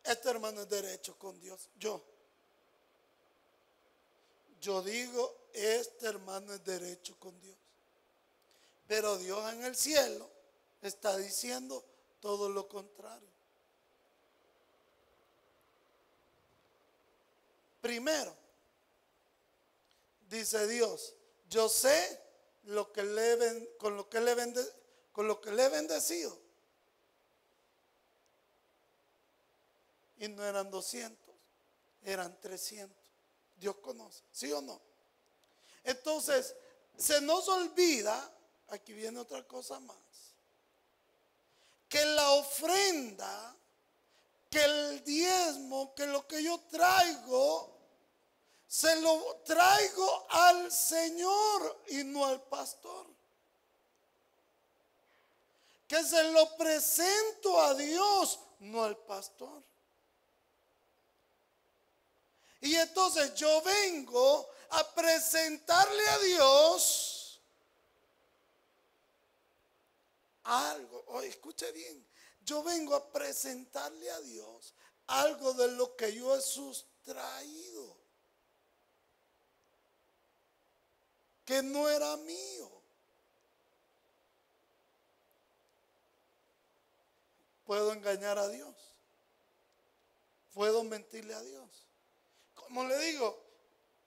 este 0.04 0.30
hermano 0.30 0.64
es 0.64 0.70
derecho 0.70 1.18
con 1.18 1.40
Dios. 1.40 1.70
Yo. 1.76 2.13
Yo 4.64 4.82
digo, 4.82 5.50
este 5.52 6.08
hermano 6.08 6.54
es 6.54 6.64
derecho 6.64 7.20
con 7.20 7.38
Dios. 7.42 7.58
Pero 8.88 9.18
Dios 9.18 9.54
en 9.54 9.66
el 9.66 9.76
cielo 9.76 10.32
está 10.82 11.18
diciendo 11.18 11.84
todo 12.22 12.48
lo 12.48 12.70
contrario. 12.70 13.28
Primero, 17.82 18.34
dice 20.30 20.66
Dios, 20.68 21.14
yo 21.50 21.68
sé 21.68 22.22
lo 22.64 22.94
que 22.94 23.04
le, 23.04 23.76
con 23.76 23.98
lo 23.98 24.10
que 24.10 24.22
le, 24.22 24.34
con 25.12 25.28
lo 25.28 25.42
que 25.42 25.52
le 25.52 25.66
he 25.66 25.70
bendecido 25.70 26.40
y 30.20 30.30
no 30.30 30.46
eran 30.46 30.72
200, 30.72 31.36
eran 32.04 32.40
300. 32.40 33.03
Dios 33.64 33.78
conoce, 33.78 34.22
¿sí 34.30 34.52
o 34.52 34.62
no? 34.62 34.78
Entonces, 35.86 36.54
se 36.98 37.22
nos 37.22 37.48
olvida, 37.48 38.30
aquí 38.68 38.92
viene 38.92 39.18
otra 39.20 39.42
cosa 39.48 39.80
más, 39.80 39.96
que 41.88 42.04
la 42.04 42.32
ofrenda, 42.32 43.56
que 44.50 44.62
el 44.62 45.04
diezmo, 45.06 45.96
que 45.96 46.06
lo 46.08 46.28
que 46.28 46.44
yo 46.44 46.60
traigo, 46.70 47.74
se 48.68 49.00
lo 49.00 49.38
traigo 49.46 50.28
al 50.30 50.70
Señor 50.70 51.84
y 51.88 52.04
no 52.04 52.26
al 52.26 52.42
pastor. 52.44 53.08
Que 55.88 56.04
se 56.04 56.22
lo 56.32 56.58
presento 56.58 57.62
a 57.62 57.74
Dios, 57.76 58.40
no 58.60 58.84
al 58.84 58.98
pastor. 58.98 59.64
Y 62.64 62.76
entonces 62.78 63.36
yo 63.36 63.62
vengo 63.62 64.50
a 64.70 64.96
presentarle 64.96 66.08
a 66.08 66.20
Dios 66.20 67.42
algo. 70.44 71.04
Oye, 71.08 71.28
escuche 71.28 71.70
bien. 71.74 72.08
Yo 72.46 72.64
vengo 72.64 72.96
a 72.96 73.12
presentarle 73.12 74.10
a 74.10 74.22
Dios 74.22 74.74
algo 75.08 75.54
de 75.56 75.74
lo 75.74 75.94
que 75.98 76.14
yo 76.14 76.34
he 76.34 76.42
sustraído. 76.42 77.98
Que 81.44 81.62
no 81.62 81.90
era 81.90 82.16
mío. 82.16 82.72
Puedo 87.66 87.92
engañar 87.92 88.38
a 88.38 88.48
Dios. 88.48 88.74
Puedo 90.54 90.86
mentirle 90.86 91.34
a 91.34 91.42
Dios 91.42 91.83
como 92.64 92.86
le 92.86 92.98
digo, 93.00 93.42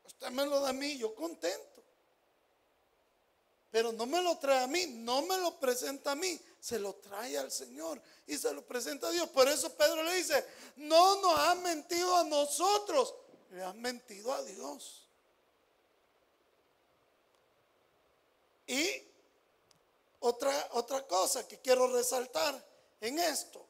usted 0.05 0.31
me 0.31 0.47
lo 0.47 0.61
da 0.61 0.71
a 0.71 0.73
mí, 0.73 0.99
yo 0.99 1.15
contento. 1.15 1.83
Pero 3.71 3.93
no 3.93 4.07
me 4.07 4.23
lo 4.23 4.39
trae 4.39 4.65
a 4.65 4.67
mí, 4.67 4.87
no 4.87 5.23
me 5.23 5.37
lo 5.39 5.59
presenta 5.59 6.13
a 6.13 6.15
mí, 6.15 6.41
se 6.61 6.79
lo 6.79 6.95
trae 6.95 7.37
al 7.37 7.51
Señor 7.51 8.01
y 8.27 8.39
se 8.39 8.53
lo 8.53 8.65
presenta 8.65 9.09
a 9.09 9.11
Dios. 9.11 9.29
Por 9.31 9.49
eso 9.49 9.75
Pedro 9.75 10.03
le 10.03 10.15
dice, 10.15 10.47
no 10.77 11.21
nos 11.21 11.39
ha 11.39 11.55
mentido 11.57 12.17
a 12.17 12.25
nosotros, 12.25 13.15
le 13.51 13.63
han 13.63 13.81
mentido 13.81 14.33
a 14.33 14.43
Dios. 14.45 15.07
Y 18.67 19.03
otra, 20.21 20.71
otra 20.73 21.07
cosa 21.07 21.47
que 21.47 21.61
quiero 21.61 21.87
resaltar 21.89 22.67
en 23.01 23.19
esto. 23.19 23.67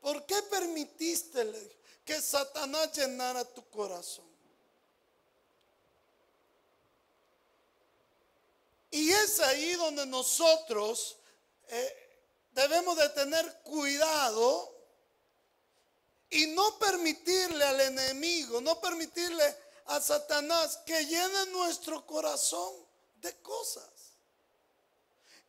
¿Por 0.00 0.24
qué 0.26 0.40
permitiste, 0.42 1.44
le 1.44 1.77
que 2.08 2.22
Satanás 2.22 2.90
llenara 2.94 3.44
tu 3.44 3.62
corazón. 3.68 4.24
Y 8.90 9.10
es 9.10 9.38
ahí 9.40 9.74
donde 9.74 10.06
nosotros 10.06 11.18
eh, 11.68 12.24
debemos 12.52 12.96
de 12.96 13.10
tener 13.10 13.60
cuidado 13.62 14.74
y 16.30 16.46
no 16.46 16.78
permitirle 16.78 17.62
al 17.62 17.78
enemigo, 17.78 18.62
no 18.62 18.80
permitirle 18.80 19.44
a 19.84 20.00
Satanás 20.00 20.78
que 20.86 21.04
llene 21.04 21.44
nuestro 21.52 22.06
corazón 22.06 22.74
de 23.16 23.36
cosas. 23.42 24.14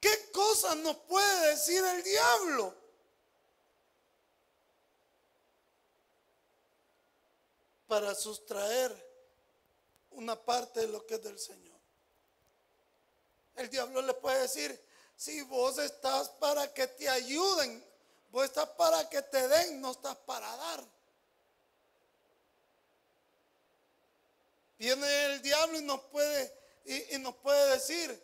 ¿Qué 0.01 0.29
cosas 0.33 0.75
nos 0.75 0.97
puede 0.97 1.51
decir 1.51 1.81
el 1.85 2.03
diablo? 2.03 2.78
Para 7.89 8.13
sustraer 8.13 8.93
una 10.11 10.39
parte 10.39 10.81
de 10.81 10.87
lo 10.87 11.05
que 11.07 11.15
es 11.15 11.23
del 11.23 11.39
Señor. 11.39 11.75
El 13.55 13.67
diablo 13.69 14.03
le 14.03 14.13
puede 14.13 14.41
decir, 14.41 14.79
si 15.17 15.41
vos 15.41 15.79
estás 15.79 16.29
para 16.29 16.71
que 16.71 16.85
te 16.87 17.09
ayuden, 17.09 17.83
vos 18.29 18.45
estás 18.45 18.69
para 18.69 19.09
que 19.09 19.23
te 19.23 19.47
den, 19.47 19.81
no 19.81 19.91
estás 19.91 20.15
para 20.17 20.55
dar. 20.55 20.87
Viene 24.77 25.25
el 25.25 25.41
diablo 25.41 25.79
y 25.79 25.81
nos 25.81 25.99
puede, 26.03 26.53
y, 26.85 27.17
nos 27.17 27.35
puede 27.37 27.73
decir, 27.73 28.23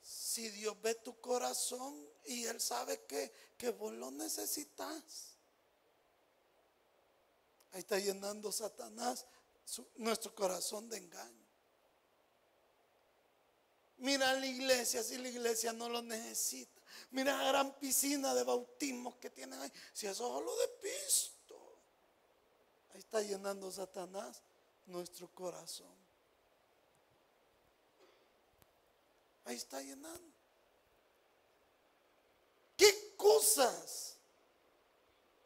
si 0.00 0.48
Dios 0.50 0.80
ve 0.80 0.94
tu 0.94 1.20
corazón 1.20 2.08
y 2.24 2.44
Él 2.44 2.60
sabe 2.60 3.04
que, 3.04 3.32
que 3.58 3.70
vos 3.70 3.92
lo 3.92 4.12
necesitas. 4.12 5.33
Ahí 7.74 7.80
está 7.80 7.98
llenando 7.98 8.50
Satanás 8.50 9.26
nuestro 9.96 10.34
corazón 10.34 10.88
de 10.88 10.96
engaño. 10.96 11.44
Mira 13.98 14.32
la 14.32 14.46
iglesia, 14.46 15.02
si 15.02 15.18
la 15.18 15.28
iglesia 15.28 15.72
no 15.74 15.90
lo 15.90 16.00
necesita. 16.00 16.80
Mira 17.10 17.36
la 17.36 17.48
gran 17.48 17.78
piscina 17.78 18.34
de 18.34 18.44
bautismos 18.44 19.16
que 19.16 19.28
tienen 19.28 19.60
ahí. 19.60 19.72
Si 19.92 20.06
eso 20.06 20.24
es 20.24 20.32
solo 20.32 20.56
de 20.56 20.68
pisto. 20.80 21.78
Ahí 22.94 23.00
está 23.00 23.20
llenando 23.20 23.70
Satanás 23.70 24.42
nuestro 24.86 25.28
corazón. 25.28 26.04
ahí 29.44 29.56
está 29.56 29.80
llenando. 29.80 30.32
¿Qué 32.76 33.14
cosas? 33.16 34.16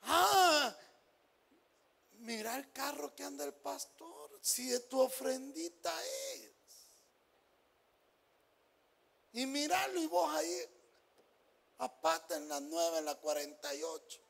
Ah, 0.03 0.75
el 2.59 2.73
carro 2.73 3.15
que 3.15 3.25
anda 3.25 3.45
el 3.45 3.55
pastor, 3.55 4.39
si 4.43 4.69
de 4.69 4.81
tu 4.81 5.01
ofrendita 5.01 5.93
es. 6.05 6.53
Y 9.33 9.47
míralo 9.47 10.01
y 10.01 10.07
vos 10.07 10.29
ahí, 10.35 10.65
a 11.79 12.01
pata 12.01 12.37
en 12.37 12.49
la 12.49 12.61
9, 12.61 12.99
en 12.99 13.05
la 13.05 13.15
48. 13.15 14.21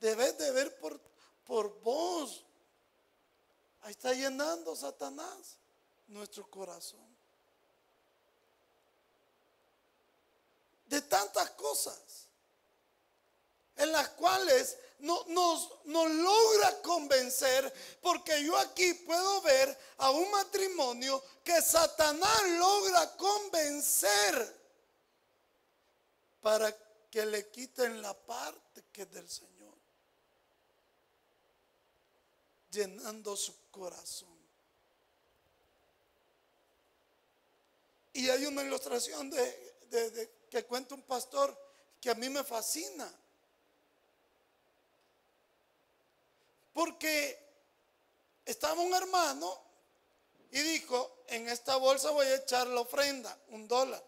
Debes 0.00 0.38
de 0.38 0.50
ver 0.52 0.78
por, 0.78 1.00
por 1.44 1.80
vos. 1.80 2.44
Ahí 3.82 3.90
está 3.92 4.12
llenando 4.12 4.76
Satanás 4.76 5.56
nuestro 6.08 6.48
corazón. 6.48 7.04
De 10.86 11.02
tantas 11.02 11.50
cosas 11.50 12.25
en 13.76 13.92
las 13.92 14.08
cuales 14.10 14.76
no, 15.00 15.24
nos, 15.28 15.70
logra 15.84 16.80
convencer, 16.82 17.72
porque 18.00 18.42
yo 18.42 18.56
aquí 18.58 18.94
puedo 18.94 19.42
ver 19.42 19.78
a 19.98 20.10
un 20.10 20.30
matrimonio 20.30 21.22
que 21.44 21.60
Satanás 21.60 22.42
logra 22.58 23.16
convencer 23.16 24.66
para 26.40 26.74
que 27.10 27.26
le 27.26 27.50
quiten 27.50 28.00
la 28.00 28.14
parte 28.14 28.84
que 28.92 29.02
es 29.02 29.10
del 29.10 29.28
Señor, 29.28 29.74
llenando 32.70 33.36
su 33.36 33.54
corazón. 33.70 34.36
Y 38.14 38.30
hay 38.30 38.46
una 38.46 38.62
ilustración 38.62 39.28
de, 39.28 40.46
que 40.48 40.64
cuenta 40.64 40.94
un 40.94 41.02
pastor 41.02 41.54
que 42.00 42.08
a 42.08 42.14
mí 42.14 42.30
me 42.30 42.42
fascina. 42.44 43.12
Porque 46.76 47.42
estaba 48.44 48.82
un 48.82 48.92
hermano 48.92 49.58
y 50.50 50.60
dijo, 50.60 51.22
en 51.28 51.48
esta 51.48 51.76
bolsa 51.76 52.10
voy 52.10 52.26
a 52.26 52.36
echar 52.36 52.66
la 52.66 52.82
ofrenda, 52.82 53.34
un 53.48 53.66
dólar. 53.66 54.04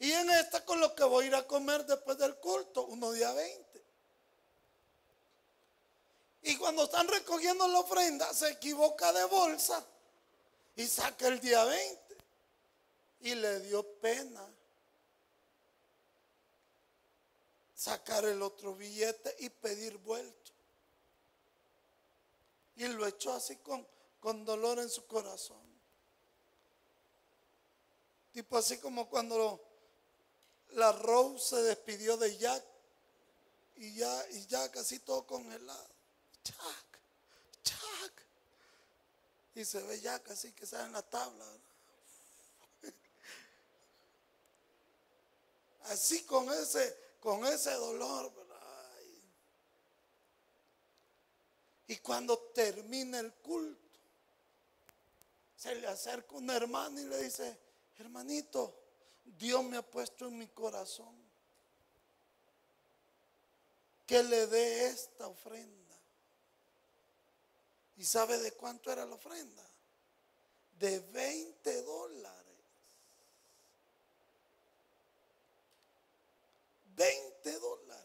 Y 0.00 0.10
en 0.10 0.28
esta 0.30 0.64
con 0.64 0.80
lo 0.80 0.92
que 0.96 1.04
voy 1.04 1.26
a 1.26 1.28
ir 1.28 1.34
a 1.36 1.46
comer 1.46 1.86
después 1.86 2.18
del 2.18 2.34
culto, 2.38 2.86
uno 2.86 3.12
día 3.12 3.32
20. 3.32 3.84
Y 6.42 6.56
cuando 6.56 6.82
están 6.82 7.06
recogiendo 7.06 7.68
la 7.68 7.78
ofrenda, 7.78 8.34
se 8.34 8.50
equivoca 8.50 9.12
de 9.12 9.22
bolsa 9.26 9.86
y 10.74 10.88
saca 10.88 11.28
el 11.28 11.38
día 11.38 11.62
20. 11.62 12.16
Y 13.20 13.36
le 13.36 13.60
dio 13.60 13.86
pena 14.00 14.44
sacar 17.76 18.24
el 18.24 18.42
otro 18.42 18.74
billete 18.74 19.36
y 19.38 19.50
pedir 19.50 19.96
vuelto. 19.98 20.50
Y 22.76 22.86
lo 22.88 23.06
echó 23.06 23.32
así 23.32 23.56
con, 23.56 23.86
con 24.20 24.44
dolor 24.44 24.78
en 24.78 24.88
su 24.88 25.06
corazón. 25.06 25.60
Tipo 28.32 28.56
así 28.56 28.78
como 28.78 29.08
cuando 29.08 29.60
la 30.70 30.92
Rose 30.92 31.56
se 31.56 31.62
despidió 31.62 32.16
de 32.16 32.36
Jack 32.38 32.64
y 33.76 33.94
ya, 33.94 34.30
y 34.30 34.46
ya 34.46 34.70
casi 34.70 35.00
todo 35.00 35.26
congelado. 35.26 35.88
Jack, 36.44 37.00
Jack. 37.64 38.26
Y 39.54 39.64
se 39.64 39.82
ve 39.82 40.00
Jack 40.00 40.30
así 40.30 40.52
que 40.52 40.64
está 40.64 40.84
en 40.86 40.92
la 40.92 41.02
tabla. 41.02 41.44
Así 45.84 46.22
con 46.24 46.48
ese, 46.52 46.96
con 47.20 47.44
ese 47.46 47.72
dolor, 47.72 48.32
Y 51.90 51.96
cuando 51.96 52.38
termina 52.54 53.18
el 53.18 53.32
culto, 53.32 53.88
se 55.56 55.74
le 55.74 55.88
acerca 55.88 56.36
un 56.36 56.48
hermano 56.48 57.00
y 57.00 57.04
le 57.04 57.24
dice, 57.24 57.58
hermanito, 57.98 58.72
Dios 59.24 59.64
me 59.64 59.76
ha 59.76 59.82
puesto 59.82 60.28
en 60.28 60.38
mi 60.38 60.46
corazón 60.46 61.12
que 64.06 64.22
le 64.22 64.46
dé 64.46 64.86
esta 64.86 65.26
ofrenda. 65.26 65.96
¿Y 67.96 68.04
sabe 68.04 68.38
de 68.38 68.52
cuánto 68.52 68.92
era 68.92 69.04
la 69.04 69.16
ofrenda? 69.16 69.68
De 70.78 71.00
20 71.00 71.82
dólares. 71.82 72.56
20 76.94 77.58
dólares. 77.58 77.99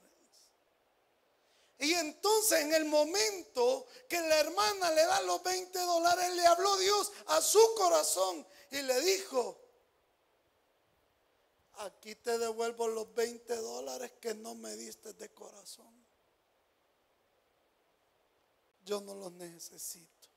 Y 1.80 1.94
entonces 1.94 2.62
en 2.62 2.74
el 2.74 2.86
momento 2.86 3.86
que 4.08 4.20
la 4.22 4.40
hermana 4.40 4.92
le 4.92 5.06
da 5.06 5.22
los 5.24 5.44
20 5.44 5.78
dólares, 5.80 6.34
le 6.34 6.46
habló 6.46 6.78
Dios 6.78 7.12
a 7.28 7.42
su 7.42 7.60
corazón 7.76 8.46
y 8.72 8.82
le 8.82 9.02
dijo, 9.02 9.60
aquí 11.80 12.16
te 12.16 12.38
devuelvo 12.38 12.88
los 12.88 13.14
20 13.14 13.56
dólares 13.58 14.14
que 14.22 14.34
no 14.36 14.56
me 14.56 14.76
diste 14.78 15.14
de 15.14 15.30
corazón. 15.34 15.94
Yo 18.86 19.02
no 19.02 19.16
los 19.16 19.32
necesito. 19.34 20.30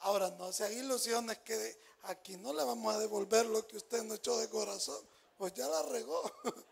Ahora, 0.00 0.30
no 0.30 0.52
sean 0.52 0.72
ilusiones 0.72 1.38
que 1.38 1.78
aquí 2.04 2.36
no 2.36 2.52
le 2.52 2.64
vamos 2.64 2.94
a 2.94 2.98
devolver 2.98 3.46
lo 3.46 3.66
que 3.66 3.76
usted 3.76 4.02
no 4.04 4.14
echó 4.14 4.38
de 4.38 4.48
corazón. 4.48 5.04
Pues 5.36 5.52
ya 5.54 5.68
la 5.68 5.82
regó. 5.82 6.22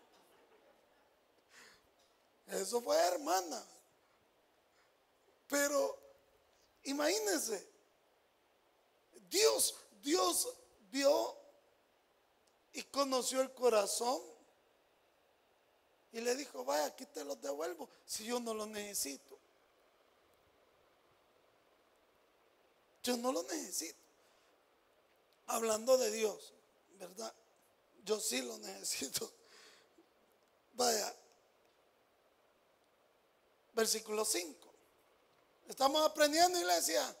Eso 2.47 2.81
fue 2.81 2.97
hermana. 2.97 3.63
Pero 5.47 5.97
imagínense, 6.83 7.67
Dios, 9.29 9.75
Dios 10.01 10.53
vio 10.91 11.35
y 12.73 12.83
conoció 12.83 13.41
el 13.41 13.53
corazón 13.53 14.21
y 16.11 16.21
le 16.21 16.35
dijo, 16.35 16.63
vaya, 16.63 16.85
aquí 16.85 17.05
te 17.05 17.23
los 17.23 17.39
devuelvo 17.41 17.89
si 18.05 18.25
yo 18.25 18.39
no 18.39 18.53
los 18.53 18.67
necesito. 18.67 19.37
Yo 23.03 23.17
no 23.17 23.31
lo 23.31 23.43
necesito. 23.43 23.97
Hablando 25.47 25.97
de 25.97 26.11
Dios, 26.11 26.53
¿verdad? 26.97 27.33
Yo 28.03 28.19
sí 28.19 28.41
lo 28.41 28.57
necesito. 28.59 29.31
Vaya, 30.73 31.15
versículo 33.77 34.25
5. 34.25 34.73
¿Estamos 35.69 36.03
aprendiendo, 36.03 36.59
iglesia? 36.59 37.15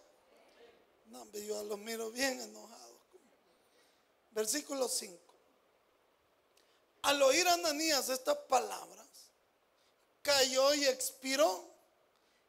No, 1.05 1.31
yo 1.31 1.63
los 1.63 1.77
miro 1.77 2.09
bien 2.09 2.41
enojados. 2.41 2.97
Versículo 4.31 4.89
5. 4.89 5.17
Al 7.03 7.21
oír 7.21 7.47
Ananías 7.47 8.09
estas 8.09 8.37
palabras, 8.49 9.07
cayó 10.23 10.73
y 10.73 10.85
expiró. 10.85 11.65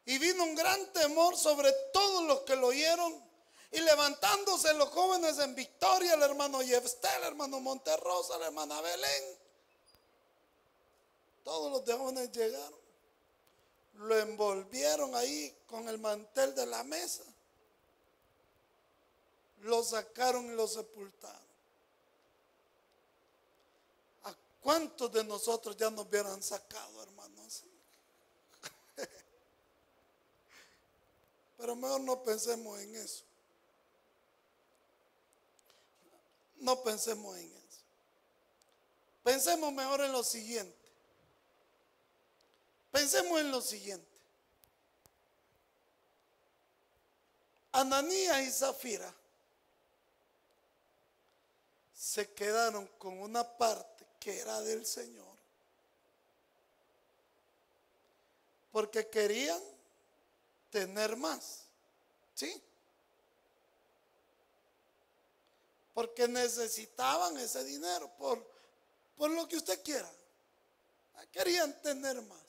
Y 0.06 0.16
vino 0.16 0.42
un 0.42 0.54
gran 0.54 0.90
temor 0.94 1.36
sobre 1.36 1.70
todos 1.92 2.24
los 2.24 2.40
que 2.40 2.56
lo 2.56 2.68
oyeron. 2.68 3.22
Y 3.70 3.80
levantándose 3.80 4.72
los 4.72 4.88
jóvenes 4.88 5.38
en 5.38 5.54
victoria, 5.54 6.14
el 6.14 6.22
hermano 6.22 6.62
Yefstel, 6.62 7.10
el 7.18 7.24
hermano 7.24 7.60
Monterrosa, 7.60 8.38
la 8.38 8.46
hermana 8.46 8.80
Belén. 8.80 9.38
Todos 11.44 11.70
los 11.70 11.98
jóvenes 11.98 12.32
llegaron 12.32 12.77
lo 13.98 14.16
envolvieron 14.18 15.14
ahí 15.14 15.56
con 15.66 15.88
el 15.88 15.98
mantel 15.98 16.54
de 16.54 16.66
la 16.66 16.84
mesa, 16.84 17.24
lo 19.62 19.82
sacaron 19.82 20.46
y 20.46 20.54
lo 20.54 20.68
sepultaron. 20.68 21.48
¿A 24.24 24.34
cuántos 24.60 25.10
de 25.12 25.24
nosotros 25.24 25.76
ya 25.76 25.90
nos 25.90 26.06
hubieran 26.06 26.40
sacado, 26.42 27.02
hermanos? 27.02 27.64
Pero 31.58 31.74
mejor 31.74 32.00
no 32.02 32.22
pensemos 32.22 32.78
en 32.80 32.94
eso. 32.94 33.24
No 36.58 36.82
pensemos 36.82 37.36
en 37.36 37.52
eso. 37.52 37.82
Pensemos 39.24 39.72
mejor 39.72 40.02
en 40.02 40.12
lo 40.12 40.22
siguiente. 40.22 40.77
Pensemos 42.98 43.40
en 43.40 43.52
lo 43.52 43.60
siguiente. 43.60 44.18
Ananías 47.70 48.42
y 48.42 48.50
Zafira 48.50 49.14
se 51.94 52.32
quedaron 52.32 52.88
con 52.98 53.16
una 53.20 53.44
parte 53.56 54.04
que 54.18 54.40
era 54.40 54.60
del 54.62 54.84
Señor. 54.84 55.36
Porque 58.72 59.06
querían 59.06 59.62
tener 60.68 61.14
más. 61.14 61.66
¿Sí? 62.34 62.60
Porque 65.94 66.26
necesitaban 66.26 67.36
ese 67.36 67.62
dinero 67.62 68.10
por, 68.18 68.44
por 69.16 69.30
lo 69.30 69.46
que 69.46 69.56
usted 69.56 69.84
quiera. 69.84 70.10
Querían 71.30 71.80
tener 71.80 72.20
más. 72.22 72.47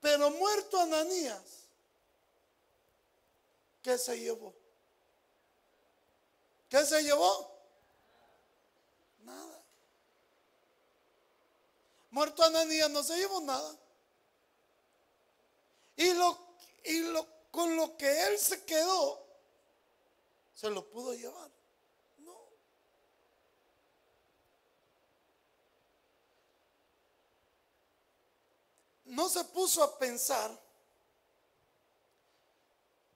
Pero 0.00 0.30
muerto 0.30 0.78
Ananías, 0.78 1.68
¿qué 3.82 3.98
se 3.98 4.18
llevó? 4.18 4.54
¿Qué 6.68 6.84
se 6.84 7.02
llevó? 7.02 7.52
Nada. 9.24 9.62
Muerto 12.10 12.42
Ananías 12.42 12.90
no 12.90 13.02
se 13.02 13.16
llevó 13.16 13.40
nada. 13.40 13.76
Y, 15.96 16.12
lo, 16.12 16.38
y 16.84 17.00
lo, 17.00 17.26
con 17.50 17.74
lo 17.76 17.96
que 17.96 18.26
él 18.26 18.38
se 18.38 18.64
quedó, 18.64 19.26
se 20.54 20.68
lo 20.70 20.84
pudo 20.88 21.14
llevar. 21.14 21.50
No. 22.18 22.36
No 29.06 29.28
se 29.28 29.44
puso 29.44 29.82
a 29.82 29.98
pensar 29.98 30.50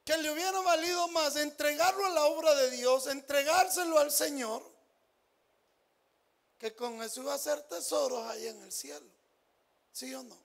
que 0.04 0.16
le 0.16 0.30
hubiera 0.30 0.58
valido 0.60 1.08
más 1.08 1.36
entregarlo 1.36 2.04
a 2.06 2.10
la 2.10 2.24
obra 2.24 2.54
de 2.54 2.70
Dios, 2.70 3.06
entregárselo 3.06 3.98
al 3.98 4.10
Señor, 4.10 4.62
que 6.58 6.74
con 6.74 7.02
eso 7.02 7.22
iba 7.22 7.32
a 7.32 7.36
hacer 7.36 7.62
tesoros 7.62 8.26
ahí 8.26 8.46
en 8.46 8.60
el 8.62 8.72
cielo. 8.72 9.06
¿Sí 9.92 10.14
o 10.14 10.22
no? 10.22 10.36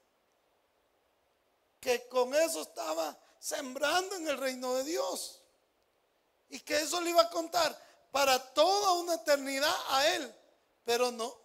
Que 1.80 2.08
con 2.08 2.34
eso 2.34 2.62
estaba 2.62 3.18
sembrando 3.40 4.16
en 4.16 4.28
el 4.28 4.38
reino 4.38 4.74
de 4.76 4.84
Dios. 4.84 5.42
Y 6.50 6.60
que 6.60 6.78
eso 6.78 7.02
le 7.02 7.12
iba 7.12 7.22
a 7.22 7.30
contar 7.30 7.80
para 8.12 8.40
toda 8.54 8.94
una 8.94 9.16
eternidad 9.16 9.76
a 9.90 10.08
él. 10.16 10.36
Pero 10.84 11.12
no. 11.12 11.45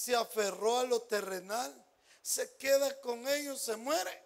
Se 0.00 0.16
aferró 0.16 0.78
a 0.78 0.84
lo 0.84 1.02
terrenal. 1.02 1.70
Se 2.22 2.56
queda 2.56 2.98
con 3.02 3.28
ellos, 3.28 3.60
se 3.60 3.76
muere. 3.76 4.24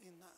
Y 0.00 0.06
nada. 0.06 0.34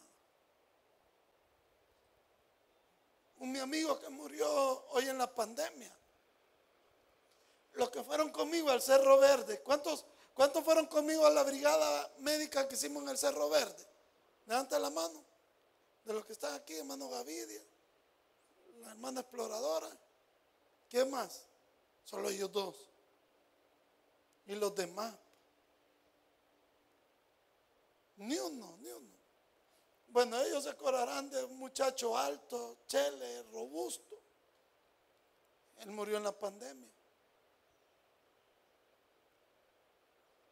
Un 3.39 3.53
mi 3.53 3.59
amigo 3.59 3.99
que 3.99 4.11
murió 4.11 4.87
hoy 4.91 5.09
en 5.09 5.17
la 5.17 5.35
pandemia. 5.35 5.91
Los 7.73 7.89
que 7.89 8.05
fueron 8.05 8.31
conmigo 8.31 8.69
al 8.69 8.83
Cerro 8.83 9.19
Verde. 9.19 9.63
¿Cuántos, 9.63 10.05
cuántos 10.35 10.63
fueron 10.63 10.85
conmigo 10.85 11.25
a 11.25 11.31
la 11.31 11.43
brigada 11.43 12.13
médica 12.19 12.69
que 12.69 12.75
hicimos 12.75 13.03
en 13.05 13.09
el 13.09 13.17
Cerro 13.17 13.49
Verde? 13.49 13.87
Levanta 14.45 14.79
la 14.79 14.91
mano. 14.91 15.25
De 16.05 16.13
los 16.13 16.27
que 16.27 16.35
están 16.35 16.53
aquí, 16.53 16.75
hermano 16.75 17.09
Gavidia, 17.09 17.63
la 18.83 18.91
hermana 18.91 19.23
exploradora. 19.23 19.89
¿Quién 20.91 21.11
más? 21.11 21.45
Solo 22.05 22.29
ellos 22.29 22.53
dos. 22.53 22.90
Y 24.51 24.57
los 24.57 24.75
demás. 24.75 25.15
Ni 28.17 28.37
uno, 28.37 28.77
ni 28.81 28.91
uno. 28.91 29.09
Bueno, 30.09 30.41
ellos 30.43 30.65
se 30.65 30.71
acordarán 30.71 31.31
de 31.31 31.45
un 31.45 31.57
muchacho 31.57 32.19
alto, 32.19 32.79
chele, 32.89 33.45
robusto. 33.45 34.21
Él 35.79 35.93
murió 35.93 36.17
en 36.17 36.25
la 36.25 36.37
pandemia. 36.37 36.91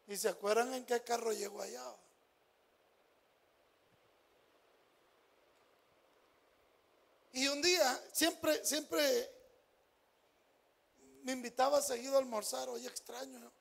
¿Y 0.07 0.15
se 0.15 0.29
acuerdan 0.29 0.73
en 0.75 0.85
qué 0.85 1.03
carro 1.03 1.33
llegó 1.33 1.61
allá? 1.61 1.93
Y 7.33 7.49
un 7.49 7.61
día, 7.61 8.01
siempre, 8.13 8.63
siempre 8.63 9.29
me 11.23 11.33
invitaba 11.33 11.81
seguido 11.81 12.15
a 12.15 12.19
almorzar. 12.19 12.69
Oye, 12.69 12.87
extraño 12.87 13.58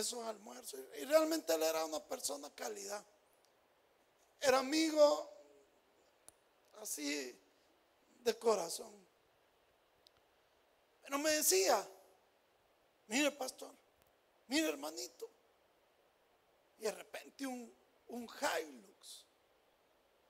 esos 0.00 0.24
almuerzos. 0.24 0.80
Y 1.00 1.04
realmente 1.04 1.54
él 1.54 1.62
era 1.62 1.84
una 1.84 2.02
persona 2.02 2.50
calidad. 2.54 3.04
Era 4.40 4.58
amigo 4.58 5.30
así 6.80 7.38
de 8.20 8.38
corazón. 8.38 8.92
Pero 11.02 11.18
me 11.18 11.30
decía, 11.30 11.86
mire 13.08 13.30
pastor, 13.32 13.72
mire 14.48 14.68
hermanito. 14.68 15.30
Y 16.78 16.82
de 16.82 16.92
repente 16.92 17.46
un, 17.46 17.72
un 18.08 18.28
Hilux, 18.28 19.24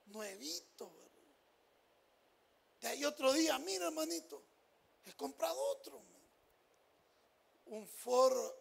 nuevito, 0.06 0.92
de 2.80 2.88
ahí 2.88 3.04
otro 3.04 3.32
día, 3.32 3.58
mira 3.58 3.86
hermanito, 3.86 4.42
he 5.04 5.12
comprado 5.14 5.58
otro. 5.70 6.02
Un 7.66 7.88
Ford, 7.88 8.54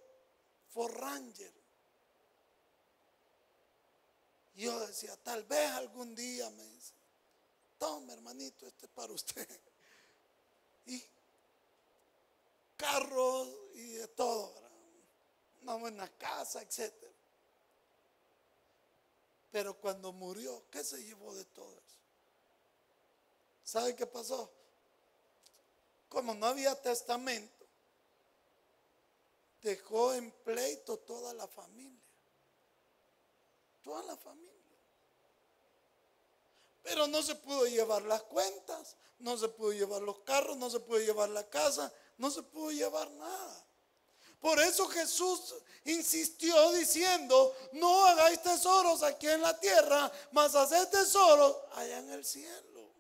Ford 0.76 0.94
Ranger. 0.94 1.54
Yo 4.56 4.78
decía, 4.86 5.16
tal 5.24 5.44
vez 5.46 5.72
algún 5.72 6.14
día 6.14 6.50
me 6.50 6.64
dice, 6.68 6.94
toma 7.78 8.12
hermanito, 8.12 8.68
este 8.68 8.86
es 8.86 8.92
para 8.92 9.14
usted. 9.14 9.48
Y 10.88 11.04
carros 12.78 13.50
y 13.74 13.94
de 13.94 14.08
todo, 14.10 14.54
una 15.64 15.74
buena 15.76 16.08
casa, 16.10 16.62
etc. 16.62 16.94
Pero 19.50 19.74
cuando 19.80 20.12
murió, 20.14 20.64
¿qué 20.70 20.84
se 20.84 21.04
llevó 21.04 21.34
de 21.34 21.44
todo 21.46 21.72
eso? 21.72 21.98
¿Sabe 23.64 23.96
qué 23.96 24.06
pasó? 24.06 24.52
Como 26.08 26.36
no 26.36 26.46
había 26.46 26.80
testamento, 26.80 27.55
dejó 29.66 30.14
en 30.14 30.32
pleito 30.32 30.98
toda 31.00 31.34
la 31.34 31.48
familia. 31.48 32.00
Toda 33.84 34.04
la 34.04 34.16
familia. 34.16 34.52
Pero 36.84 37.08
no 37.08 37.22
se 37.24 37.36
pudo 37.36 37.66
llevar 37.66 38.04
las 38.04 38.22
cuentas, 38.24 38.96
no 39.20 39.38
se 39.38 39.50
pudo 39.50 39.74
llevar 39.74 40.04
los 40.04 40.20
carros, 40.20 40.56
no 40.56 40.70
se 40.70 40.80
pudo 40.80 41.00
llevar 41.00 41.30
la 41.30 41.50
casa, 41.50 41.92
no 42.18 42.30
se 42.30 42.44
pudo 42.44 42.72
llevar 42.72 43.10
nada. 43.12 43.66
Por 44.40 44.60
eso 44.60 44.88
Jesús 44.88 45.56
insistió 45.86 46.72
diciendo, 46.74 47.56
no 47.72 48.06
hagáis 48.06 48.42
tesoros 48.44 49.02
aquí 49.02 49.28
en 49.28 49.42
la 49.42 49.60
tierra, 49.60 50.12
mas 50.32 50.54
haced 50.54 50.88
tesoros 50.90 51.58
allá 51.74 51.98
en 51.98 52.12
el 52.12 52.24
cielo. 52.24 52.92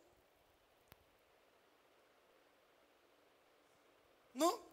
No, 4.33 4.64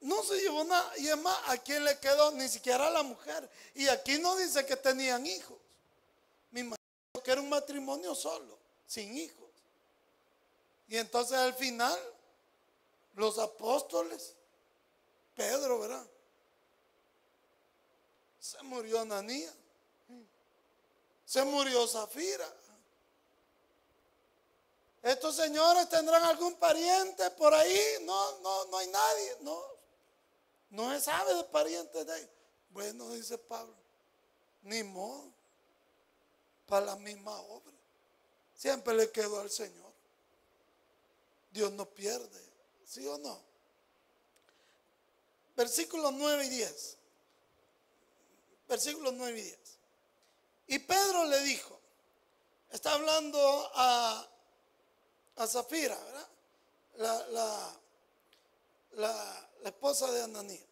no 0.00 0.22
se 0.22 0.40
llevó 0.40 0.64
nada. 0.64 0.92
Y 0.98 1.08
es 1.08 1.16
más, 1.18 1.36
¿a 1.46 1.58
quién 1.58 1.84
le 1.84 1.98
quedó? 1.98 2.30
Ni 2.32 2.48
siquiera 2.48 2.86
a 2.86 2.90
la 2.90 3.02
mujer. 3.02 3.48
Y 3.74 3.88
aquí 3.88 4.18
no 4.18 4.36
dice 4.36 4.64
que 4.64 4.76
tenían 4.76 5.26
hijos. 5.26 5.56
Mi 6.50 6.60
imagino 6.60 7.22
que 7.22 7.30
era 7.30 7.40
un 7.40 7.48
matrimonio 7.48 8.14
solo, 8.14 8.58
sin 8.86 9.16
hijos. 9.16 9.50
Y 10.88 10.96
entonces 10.96 11.36
al 11.36 11.54
final, 11.54 11.98
los 13.14 13.38
apóstoles, 13.38 14.34
Pedro, 15.34 15.80
¿verdad? 15.80 16.06
Se 18.40 18.62
murió 18.62 19.00
Ananía. 19.00 19.52
Se 21.26 21.44
murió 21.44 21.86
Zafira. 21.86 22.50
Estos 25.02 25.36
señores 25.36 25.88
tendrán 25.88 26.22
algún 26.24 26.54
pariente 26.54 27.30
por 27.32 27.52
ahí. 27.52 27.80
No, 28.02 28.38
no, 28.40 28.64
no 28.66 28.78
hay 28.78 28.86
nadie. 28.88 29.36
No, 29.40 29.77
no 30.70 30.92
se 30.92 31.00
sabe 31.00 31.34
de 31.34 31.44
parientes 31.44 32.06
de 32.06 32.16
ellos. 32.18 32.30
Bueno, 32.70 33.10
dice 33.10 33.38
Pablo, 33.38 33.74
ni 34.62 34.82
modo. 34.82 35.32
Para 36.66 36.84
la 36.86 36.96
misma 36.96 37.34
obra. 37.40 37.72
Siempre 38.54 38.92
le 38.94 39.10
quedó 39.10 39.40
al 39.40 39.50
Señor. 39.50 39.90
Dios 41.50 41.72
no 41.72 41.86
pierde. 41.86 42.42
¿Sí 42.84 43.06
o 43.06 43.16
no? 43.18 43.40
Versículos 45.56 46.12
9 46.12 46.44
y 46.44 46.48
10. 46.50 46.96
Versículos 48.68 49.14
9 49.14 49.38
y 49.38 49.42
10. 49.42 49.58
Y 50.66 50.78
Pedro 50.80 51.24
le 51.24 51.40
dijo, 51.40 51.80
está 52.70 52.92
hablando 52.92 53.38
a 53.74 54.28
a 55.38 55.46
Zafira, 55.46 55.96
¿verdad? 55.96 56.28
La, 56.96 57.26
la, 57.28 57.77
esposa 59.64 60.10
de 60.12 60.22
Ananías. 60.22 60.64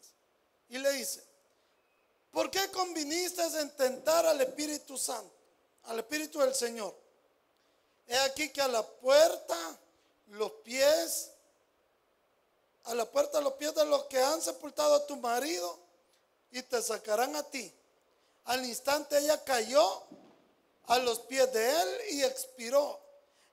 Y 0.68 0.78
le 0.78 0.92
dice, 0.92 1.22
¿por 2.30 2.50
qué 2.50 2.70
conviniste 2.70 3.42
en 3.60 3.70
tentar 3.76 4.26
al 4.26 4.40
Espíritu 4.40 4.98
Santo, 4.98 5.34
al 5.84 5.98
Espíritu 5.98 6.40
del 6.40 6.54
Señor? 6.54 6.94
He 8.06 8.18
aquí 8.18 8.50
que 8.50 8.62
a 8.62 8.68
la 8.68 8.86
puerta 8.86 9.56
los 10.28 10.50
pies, 10.64 11.30
a 12.84 12.94
la 12.94 13.04
puerta 13.04 13.40
los 13.40 13.54
pies 13.54 13.74
de 13.74 13.84
los 13.84 14.04
que 14.04 14.20
han 14.20 14.40
sepultado 14.40 14.94
a 14.94 15.06
tu 15.06 15.16
marido 15.16 15.78
y 16.50 16.62
te 16.62 16.80
sacarán 16.82 17.34
a 17.36 17.42
ti. 17.42 17.72
Al 18.44 18.64
instante 18.64 19.18
ella 19.18 19.42
cayó 19.42 20.04
a 20.86 20.98
los 20.98 21.20
pies 21.20 21.52
de 21.52 21.70
él 21.70 22.00
y 22.12 22.22
expiró. 22.22 23.00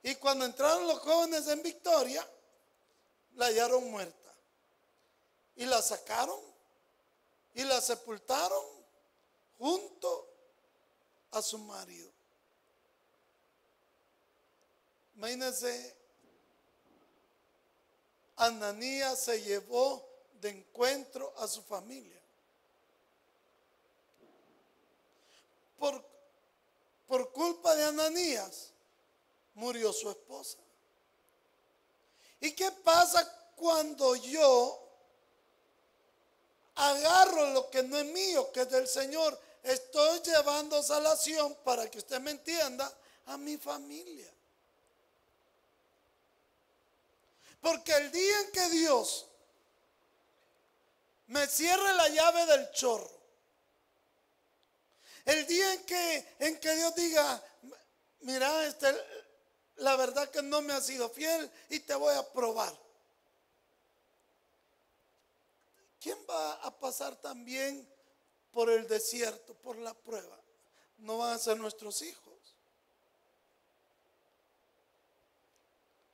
Y 0.02 0.14
cuando 0.16 0.44
entraron 0.44 0.86
los 0.86 1.00
jóvenes 1.00 1.48
en 1.48 1.62
Victoria, 1.62 2.26
la 3.34 3.46
hallaron 3.46 3.90
muerta. 3.90 4.23
Y 5.56 5.64
la 5.66 5.80
sacaron 5.82 6.40
y 7.54 7.62
la 7.62 7.80
sepultaron 7.80 8.64
junto 9.58 10.28
a 11.30 11.40
su 11.40 11.58
marido. 11.58 12.10
Imagínense, 15.16 15.96
Ananías 18.36 19.20
se 19.20 19.40
llevó 19.42 20.08
de 20.40 20.50
encuentro 20.50 21.32
a 21.38 21.46
su 21.46 21.62
familia. 21.62 22.20
Por, 25.78 26.04
por 27.06 27.32
culpa 27.32 27.74
de 27.76 27.84
Ananías 27.84 28.72
murió 29.54 29.92
su 29.92 30.10
esposa. 30.10 30.58
¿Y 32.40 32.52
qué 32.52 32.70
pasa 32.72 33.52
cuando 33.54 34.16
yo 34.16 34.83
agarro 36.74 37.50
lo 37.50 37.70
que 37.70 37.82
no 37.82 37.98
es 37.98 38.06
mío, 38.06 38.50
que 38.52 38.62
es 38.62 38.70
del 38.70 38.88
Señor? 38.88 39.38
Estoy 39.62 40.20
llevando 40.20 40.82
salación, 40.82 41.56
para 41.64 41.90
que 41.90 41.98
usted 41.98 42.20
me 42.20 42.32
entienda, 42.32 42.92
a 43.26 43.36
mi 43.38 43.56
familia. 43.56 44.30
Porque 47.60 47.92
el 47.96 48.10
día 48.10 48.40
en 48.40 48.52
que 48.52 48.68
Dios 48.70 49.26
me 51.28 51.46
cierre 51.46 51.94
la 51.94 52.08
llave 52.08 52.44
del 52.46 52.70
chorro, 52.72 53.10
el 55.24 55.46
día 55.46 55.72
en 55.72 55.86
que, 55.86 56.36
en 56.40 56.60
que 56.60 56.74
Dios 56.74 56.94
diga, 56.94 57.42
mira, 58.20 58.66
este, 58.66 58.94
la 59.76 59.96
verdad 59.96 60.30
que 60.30 60.42
no 60.42 60.60
me 60.60 60.74
ha 60.74 60.80
sido 60.80 61.08
fiel 61.08 61.50
y 61.70 61.80
te 61.80 61.94
voy 61.94 62.14
a 62.14 62.30
probar. 62.30 62.83
¿Quién 66.04 66.18
va 66.28 66.52
a 66.56 66.70
pasar 66.70 67.16
también 67.16 67.88
por 68.52 68.68
el 68.68 68.86
desierto, 68.86 69.54
por 69.54 69.78
la 69.78 69.94
prueba? 69.94 70.38
No 70.98 71.16
van 71.16 71.32
a 71.32 71.38
ser 71.38 71.56
nuestros 71.56 72.02
hijos. 72.02 72.34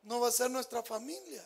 No 0.04 0.20
va 0.20 0.28
a 0.28 0.30
ser 0.30 0.48
nuestra 0.48 0.84
familia. 0.84 1.44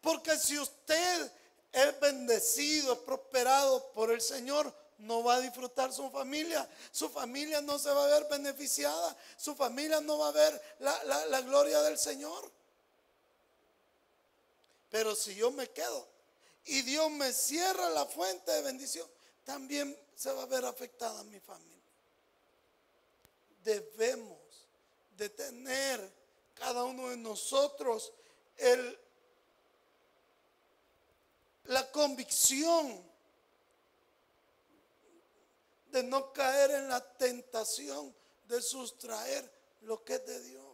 Porque 0.00 0.38
si 0.38 0.58
usted 0.58 1.30
es 1.70 2.00
bendecido, 2.00 2.94
es 2.94 2.98
prosperado 3.00 3.92
por 3.92 4.10
el 4.10 4.22
Señor, 4.22 4.74
no 4.96 5.22
va 5.22 5.34
a 5.34 5.40
disfrutar 5.40 5.92
su 5.92 6.08
familia, 6.08 6.66
su 6.92 7.10
familia 7.10 7.60
no 7.60 7.78
se 7.78 7.90
va 7.90 8.06
a 8.06 8.18
ver 8.18 8.26
beneficiada, 8.30 9.14
su 9.36 9.54
familia 9.54 10.00
no 10.00 10.16
va 10.16 10.28
a 10.28 10.32
ver 10.32 10.78
la, 10.78 11.42
gloria 11.42 11.82
del 11.82 11.98
Señor. 11.98 12.50
Pero 14.88 15.14
si 15.14 15.34
yo 15.34 15.50
me 15.50 15.68
quedo 15.68 16.15
y 16.66 16.82
Dios 16.82 17.10
me 17.10 17.32
cierra 17.32 17.88
la 17.90 18.06
fuente 18.06 18.50
de 18.50 18.62
bendición, 18.62 19.08
también 19.44 19.96
se 20.14 20.32
va 20.32 20.42
a 20.42 20.46
ver 20.46 20.64
afectada 20.64 21.22
mi 21.24 21.38
familia. 21.40 21.76
Debemos 23.62 24.38
de 25.16 25.28
tener 25.30 26.12
cada 26.54 26.84
uno 26.84 27.08
de 27.10 27.16
nosotros 27.16 28.12
la 31.64 31.90
convicción 31.92 33.04
de 35.90 36.02
no 36.02 36.32
caer 36.32 36.72
en 36.72 36.88
la 36.88 37.00
tentación 37.16 38.14
de 38.48 38.60
sustraer 38.60 39.50
lo 39.82 40.02
que 40.04 40.14
es 40.14 40.26
de 40.26 40.42
Dios. 40.42 40.64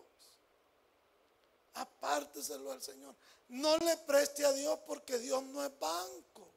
Apárteselo 1.74 2.72
al 2.72 2.82
Señor. 2.82 3.14
No 3.52 3.76
le 3.76 3.96
preste 3.98 4.46
a 4.46 4.52
Dios 4.52 4.78
porque 4.86 5.18
Dios 5.18 5.42
no 5.42 5.62
es 5.62 5.78
banco. 5.78 6.48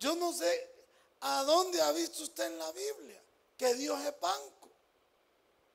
Yo 0.00 0.14
no 0.16 0.32
sé 0.32 0.70
a 1.20 1.42
dónde 1.42 1.82
ha 1.82 1.92
visto 1.92 2.22
usted 2.22 2.46
en 2.46 2.58
la 2.58 2.72
Biblia 2.72 3.20
que 3.58 3.74
Dios 3.74 4.00
es 4.00 4.18
banco. 4.18 4.70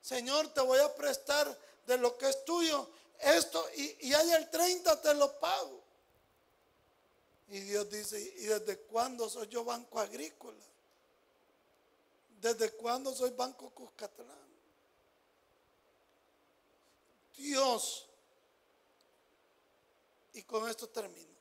Señor, 0.01 0.51
te 0.51 0.61
voy 0.61 0.79
a 0.79 0.95
prestar 0.95 1.55
de 1.86 1.97
lo 1.99 2.17
que 2.17 2.27
es 2.29 2.43
tuyo 2.43 2.89
esto 3.19 3.63
y, 3.75 4.07
y 4.07 4.13
hay 4.15 4.31
el 4.31 4.49
30 4.49 4.99
te 4.99 5.13
lo 5.13 5.39
pago. 5.39 5.84
Y 7.49 7.59
Dios 7.59 7.88
dice, 7.91 8.19
¿y 8.19 8.45
desde 8.45 8.79
cuándo 8.79 9.29
soy 9.29 9.47
yo 9.47 9.63
banco 9.63 9.99
agrícola? 9.99 10.65
¿Desde 12.41 12.71
cuándo 12.71 13.13
soy 13.13 13.29
banco 13.29 13.69
Cuscatlán? 13.69 14.43
Dios, 17.38 18.07
y 20.34 20.43
con 20.43 20.67
esto 20.67 20.89
termino, 20.89 21.34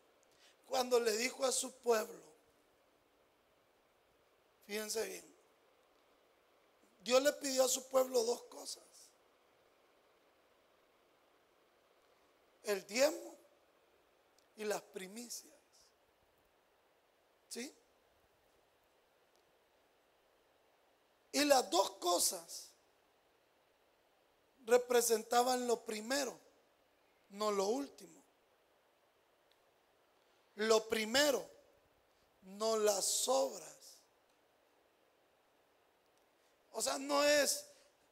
cuando 0.68 1.00
le 1.00 1.16
dijo 1.16 1.44
a 1.44 1.52
su 1.52 1.72
pueblo, 1.72 2.22
fíjense 4.66 5.04
bien, 5.06 5.32
Dios 7.02 7.22
le 7.22 7.32
pidió 7.32 7.64
a 7.64 7.68
su 7.68 7.88
pueblo 7.88 8.22
dos 8.22 8.42
cosas. 8.44 8.84
El 12.64 12.86
diezmo 12.86 13.34
y 14.56 14.64
las 14.64 14.80
primicias. 14.82 15.52
¿Sí? 17.48 17.74
Y 21.32 21.44
las 21.44 21.68
dos 21.70 21.90
cosas 21.92 22.68
representaban 24.64 25.66
lo 25.66 25.84
primero, 25.84 26.38
no 27.30 27.50
lo 27.50 27.66
último. 27.66 28.21
Lo 30.56 30.88
primero, 30.88 31.48
no 32.42 32.76
las 32.76 33.28
obras. 33.28 33.68
O 36.72 36.82
sea, 36.82 36.98
no 36.98 37.22
es, 37.24 37.66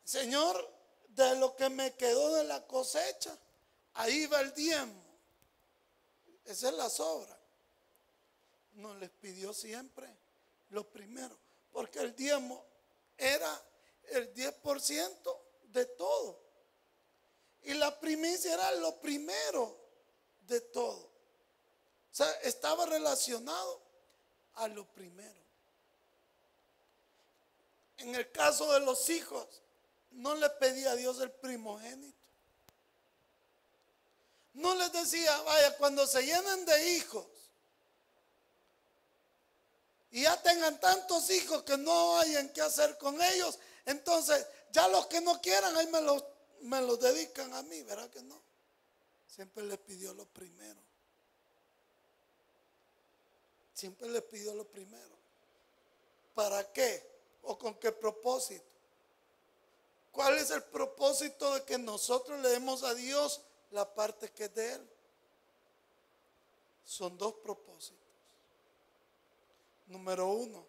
Señor, 0.05 0.68
de 1.09 1.36
lo 1.36 1.57
que 1.57 1.68
me 1.68 1.95
quedó 1.95 2.34
de 2.34 2.45
la 2.45 2.66
cosecha, 2.66 3.36
ahí 3.95 4.26
va 4.26 4.41
el 4.41 4.53
diezmo. 4.55 5.03
Esa 6.45 6.68
es 6.68 6.74
la 6.74 6.91
sobra 6.91 7.41
nos 8.80 8.97
les 8.97 9.11
pidió 9.11 9.53
siempre 9.53 10.09
lo 10.70 10.88
primero, 10.88 11.36
porque 11.72 12.01
el 12.01 12.14
diezmo 12.14 12.64
era 13.16 13.62
el 14.11 14.34
10% 14.34 15.38
de 15.64 15.86
todo. 15.86 16.41
Y 17.62 17.74
la 17.74 17.99
primicia 18.01 18.55
era 18.55 18.72
lo 18.72 18.99
primero 19.01 19.76
de 20.47 20.61
todo. 20.61 21.09
O 22.12 22.14
sea, 22.14 22.30
estaba 22.42 22.86
relacionado 22.86 23.80
a 24.54 24.68
lo 24.68 24.84
primero. 24.86 25.40
En 27.98 28.14
el 28.14 28.30
caso 28.32 28.72
de 28.72 28.80
los 28.80 29.08
hijos, 29.11 29.46
no 30.11 30.34
le 30.34 30.48
pedía 30.50 30.92
a 30.92 30.96
Dios 30.96 31.20
el 31.20 31.30
primogénito. 31.30 32.18
No 34.54 34.74
les 34.74 34.92
decía, 34.92 35.40
vaya, 35.42 35.76
cuando 35.76 36.06
se 36.06 36.22
llenen 36.22 36.64
de 36.64 36.96
hijos, 36.96 37.26
y 40.11 40.22
ya 40.22 40.42
tengan 40.42 40.80
tantos 40.80 41.30
hijos 41.30 41.62
que 41.62 41.76
no 41.78 42.18
hayan 42.18 42.48
que 42.48 42.61
hacer 42.61 42.98
con 42.98 43.20
ellos, 43.22 43.58
entonces 43.86 44.44
ya 44.72 44.88
los 44.88 45.06
que 45.06 45.20
no 45.20 45.40
quieran, 45.40 45.76
ahí 45.76 45.86
me 45.86 46.00
los, 46.00 46.24
me 46.62 46.80
los 46.80 46.98
dedican 46.98 47.54
a 47.54 47.62
mí, 47.62 47.82
¿verdad 47.82 48.11
que 48.11 48.22
no? 48.22 48.42
Siempre 49.26 49.62
les 49.64 49.78
pidió 49.78 50.12
lo 50.14 50.26
primero. 50.26 50.89
Siempre 53.80 54.10
les 54.10 54.22
pidió 54.24 54.54
lo 54.54 54.66
primero. 54.66 55.16
¿Para 56.34 56.70
qué? 56.70 57.02
¿O 57.44 57.56
con 57.56 57.76
qué 57.76 57.90
propósito? 57.90 58.62
¿Cuál 60.12 60.36
es 60.36 60.50
el 60.50 60.62
propósito 60.64 61.54
de 61.54 61.64
que 61.64 61.78
nosotros 61.78 62.38
le 62.40 62.50
demos 62.50 62.82
a 62.82 62.92
Dios 62.92 63.40
la 63.70 63.90
parte 63.94 64.30
que 64.32 64.44
es 64.44 64.54
de 64.54 64.72
Él? 64.74 64.90
Son 66.84 67.16
dos 67.16 67.36
propósitos. 67.36 67.96
Número 69.86 70.28
uno, 70.28 70.66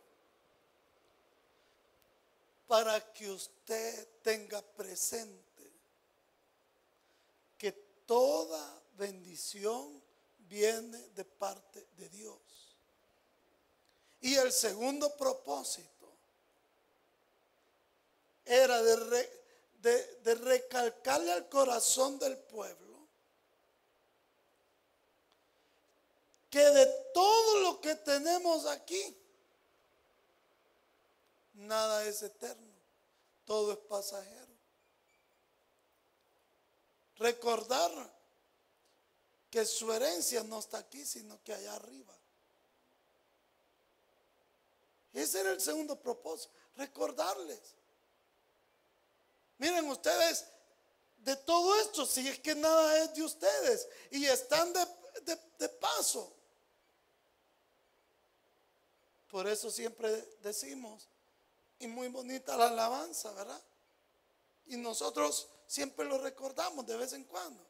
para 2.66 3.12
que 3.12 3.30
usted 3.30 4.08
tenga 4.22 4.62
presente 4.62 5.70
que 7.58 7.74
toda 8.06 8.82
bendición 8.94 10.02
viene 10.48 10.98
de 11.10 11.26
parte 11.26 11.86
de 11.98 12.08
Dios. 12.08 12.61
Y 14.22 14.36
el 14.36 14.52
segundo 14.54 15.16
propósito 15.18 15.92
era 18.46 18.82
de, 18.84 20.36
recalcarle 20.36 21.32
al 21.32 21.50
corazón 21.50 22.20
del 22.20 22.38
pueblo 22.38 22.82
que 26.52 26.60
de 26.60 26.86
todo 27.14 27.60
lo 27.62 27.82
que 27.82 27.96
tenemos 27.96 28.66
aquí, 28.66 29.18
nada 31.54 32.06
es 32.06 32.22
eterno, 32.22 32.74
todo 33.46 33.72
es 33.72 33.78
pasajero. 33.78 34.52
Recordar 37.16 37.92
que 39.50 39.66
su 39.66 39.92
herencia 39.94 40.44
no 40.44 40.60
está 40.60 40.80
aquí, 40.80 41.06
sino 41.06 41.42
que 41.44 41.54
allá 41.54 41.76
arriba. 41.76 42.21
Ese 45.14 45.42
era 45.42 45.52
el 45.52 45.62
segundo 45.62 46.00
propósito, 46.00 46.54
recordarles. 46.76 47.60
Miren 49.58 49.88
ustedes, 49.90 50.46
de 51.18 51.36
todo 51.36 51.80
esto, 51.80 52.06
si 52.06 52.28
es 52.28 52.40
que 52.40 52.56
nada 52.56 53.04
es 53.04 53.14
de 53.14 53.24
ustedes 53.24 53.88
y 54.10 54.26
están 54.26 54.74
de, 54.74 55.38
de 55.60 55.70
paso. 55.70 56.36
Por 59.30 59.48
eso 59.48 59.70
siempre 59.72 60.10
decimos, 60.42 61.08
y 61.80 61.88
muy 61.88 62.10
bonita 62.10 62.56
la 62.58 62.68
alabanza, 62.68 63.32
¿verdad? 63.32 63.62
Y 64.68 64.78
nosotros 64.78 65.48
siempre 65.68 66.06
lo 66.06 66.18
recordamos 66.18 66.86
de 66.86 66.98
vez 66.98 67.14
en 67.14 67.24
cuando. 67.24 67.66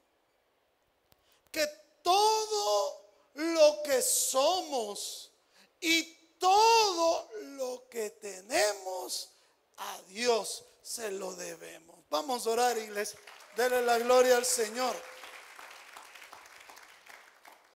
Que 1.51 1.65
todo 2.01 3.05
lo 3.35 3.83
que 3.83 4.01
somos 4.01 5.31
y 5.79 6.20
todo 6.41 7.29
lo 7.55 7.87
que 7.87 8.09
tenemos 8.09 9.29
a 9.77 10.01
Dios 10.07 10.65
se 10.81 11.11
lo 11.11 11.33
debemos. 11.35 11.95
Vamos 12.09 12.47
a 12.47 12.49
orar, 12.49 12.77
iglesia. 12.79 13.19
Dele 13.55 13.83
la 13.83 13.99
gloria 13.99 14.37
al 14.37 14.45
Señor. 14.45 14.95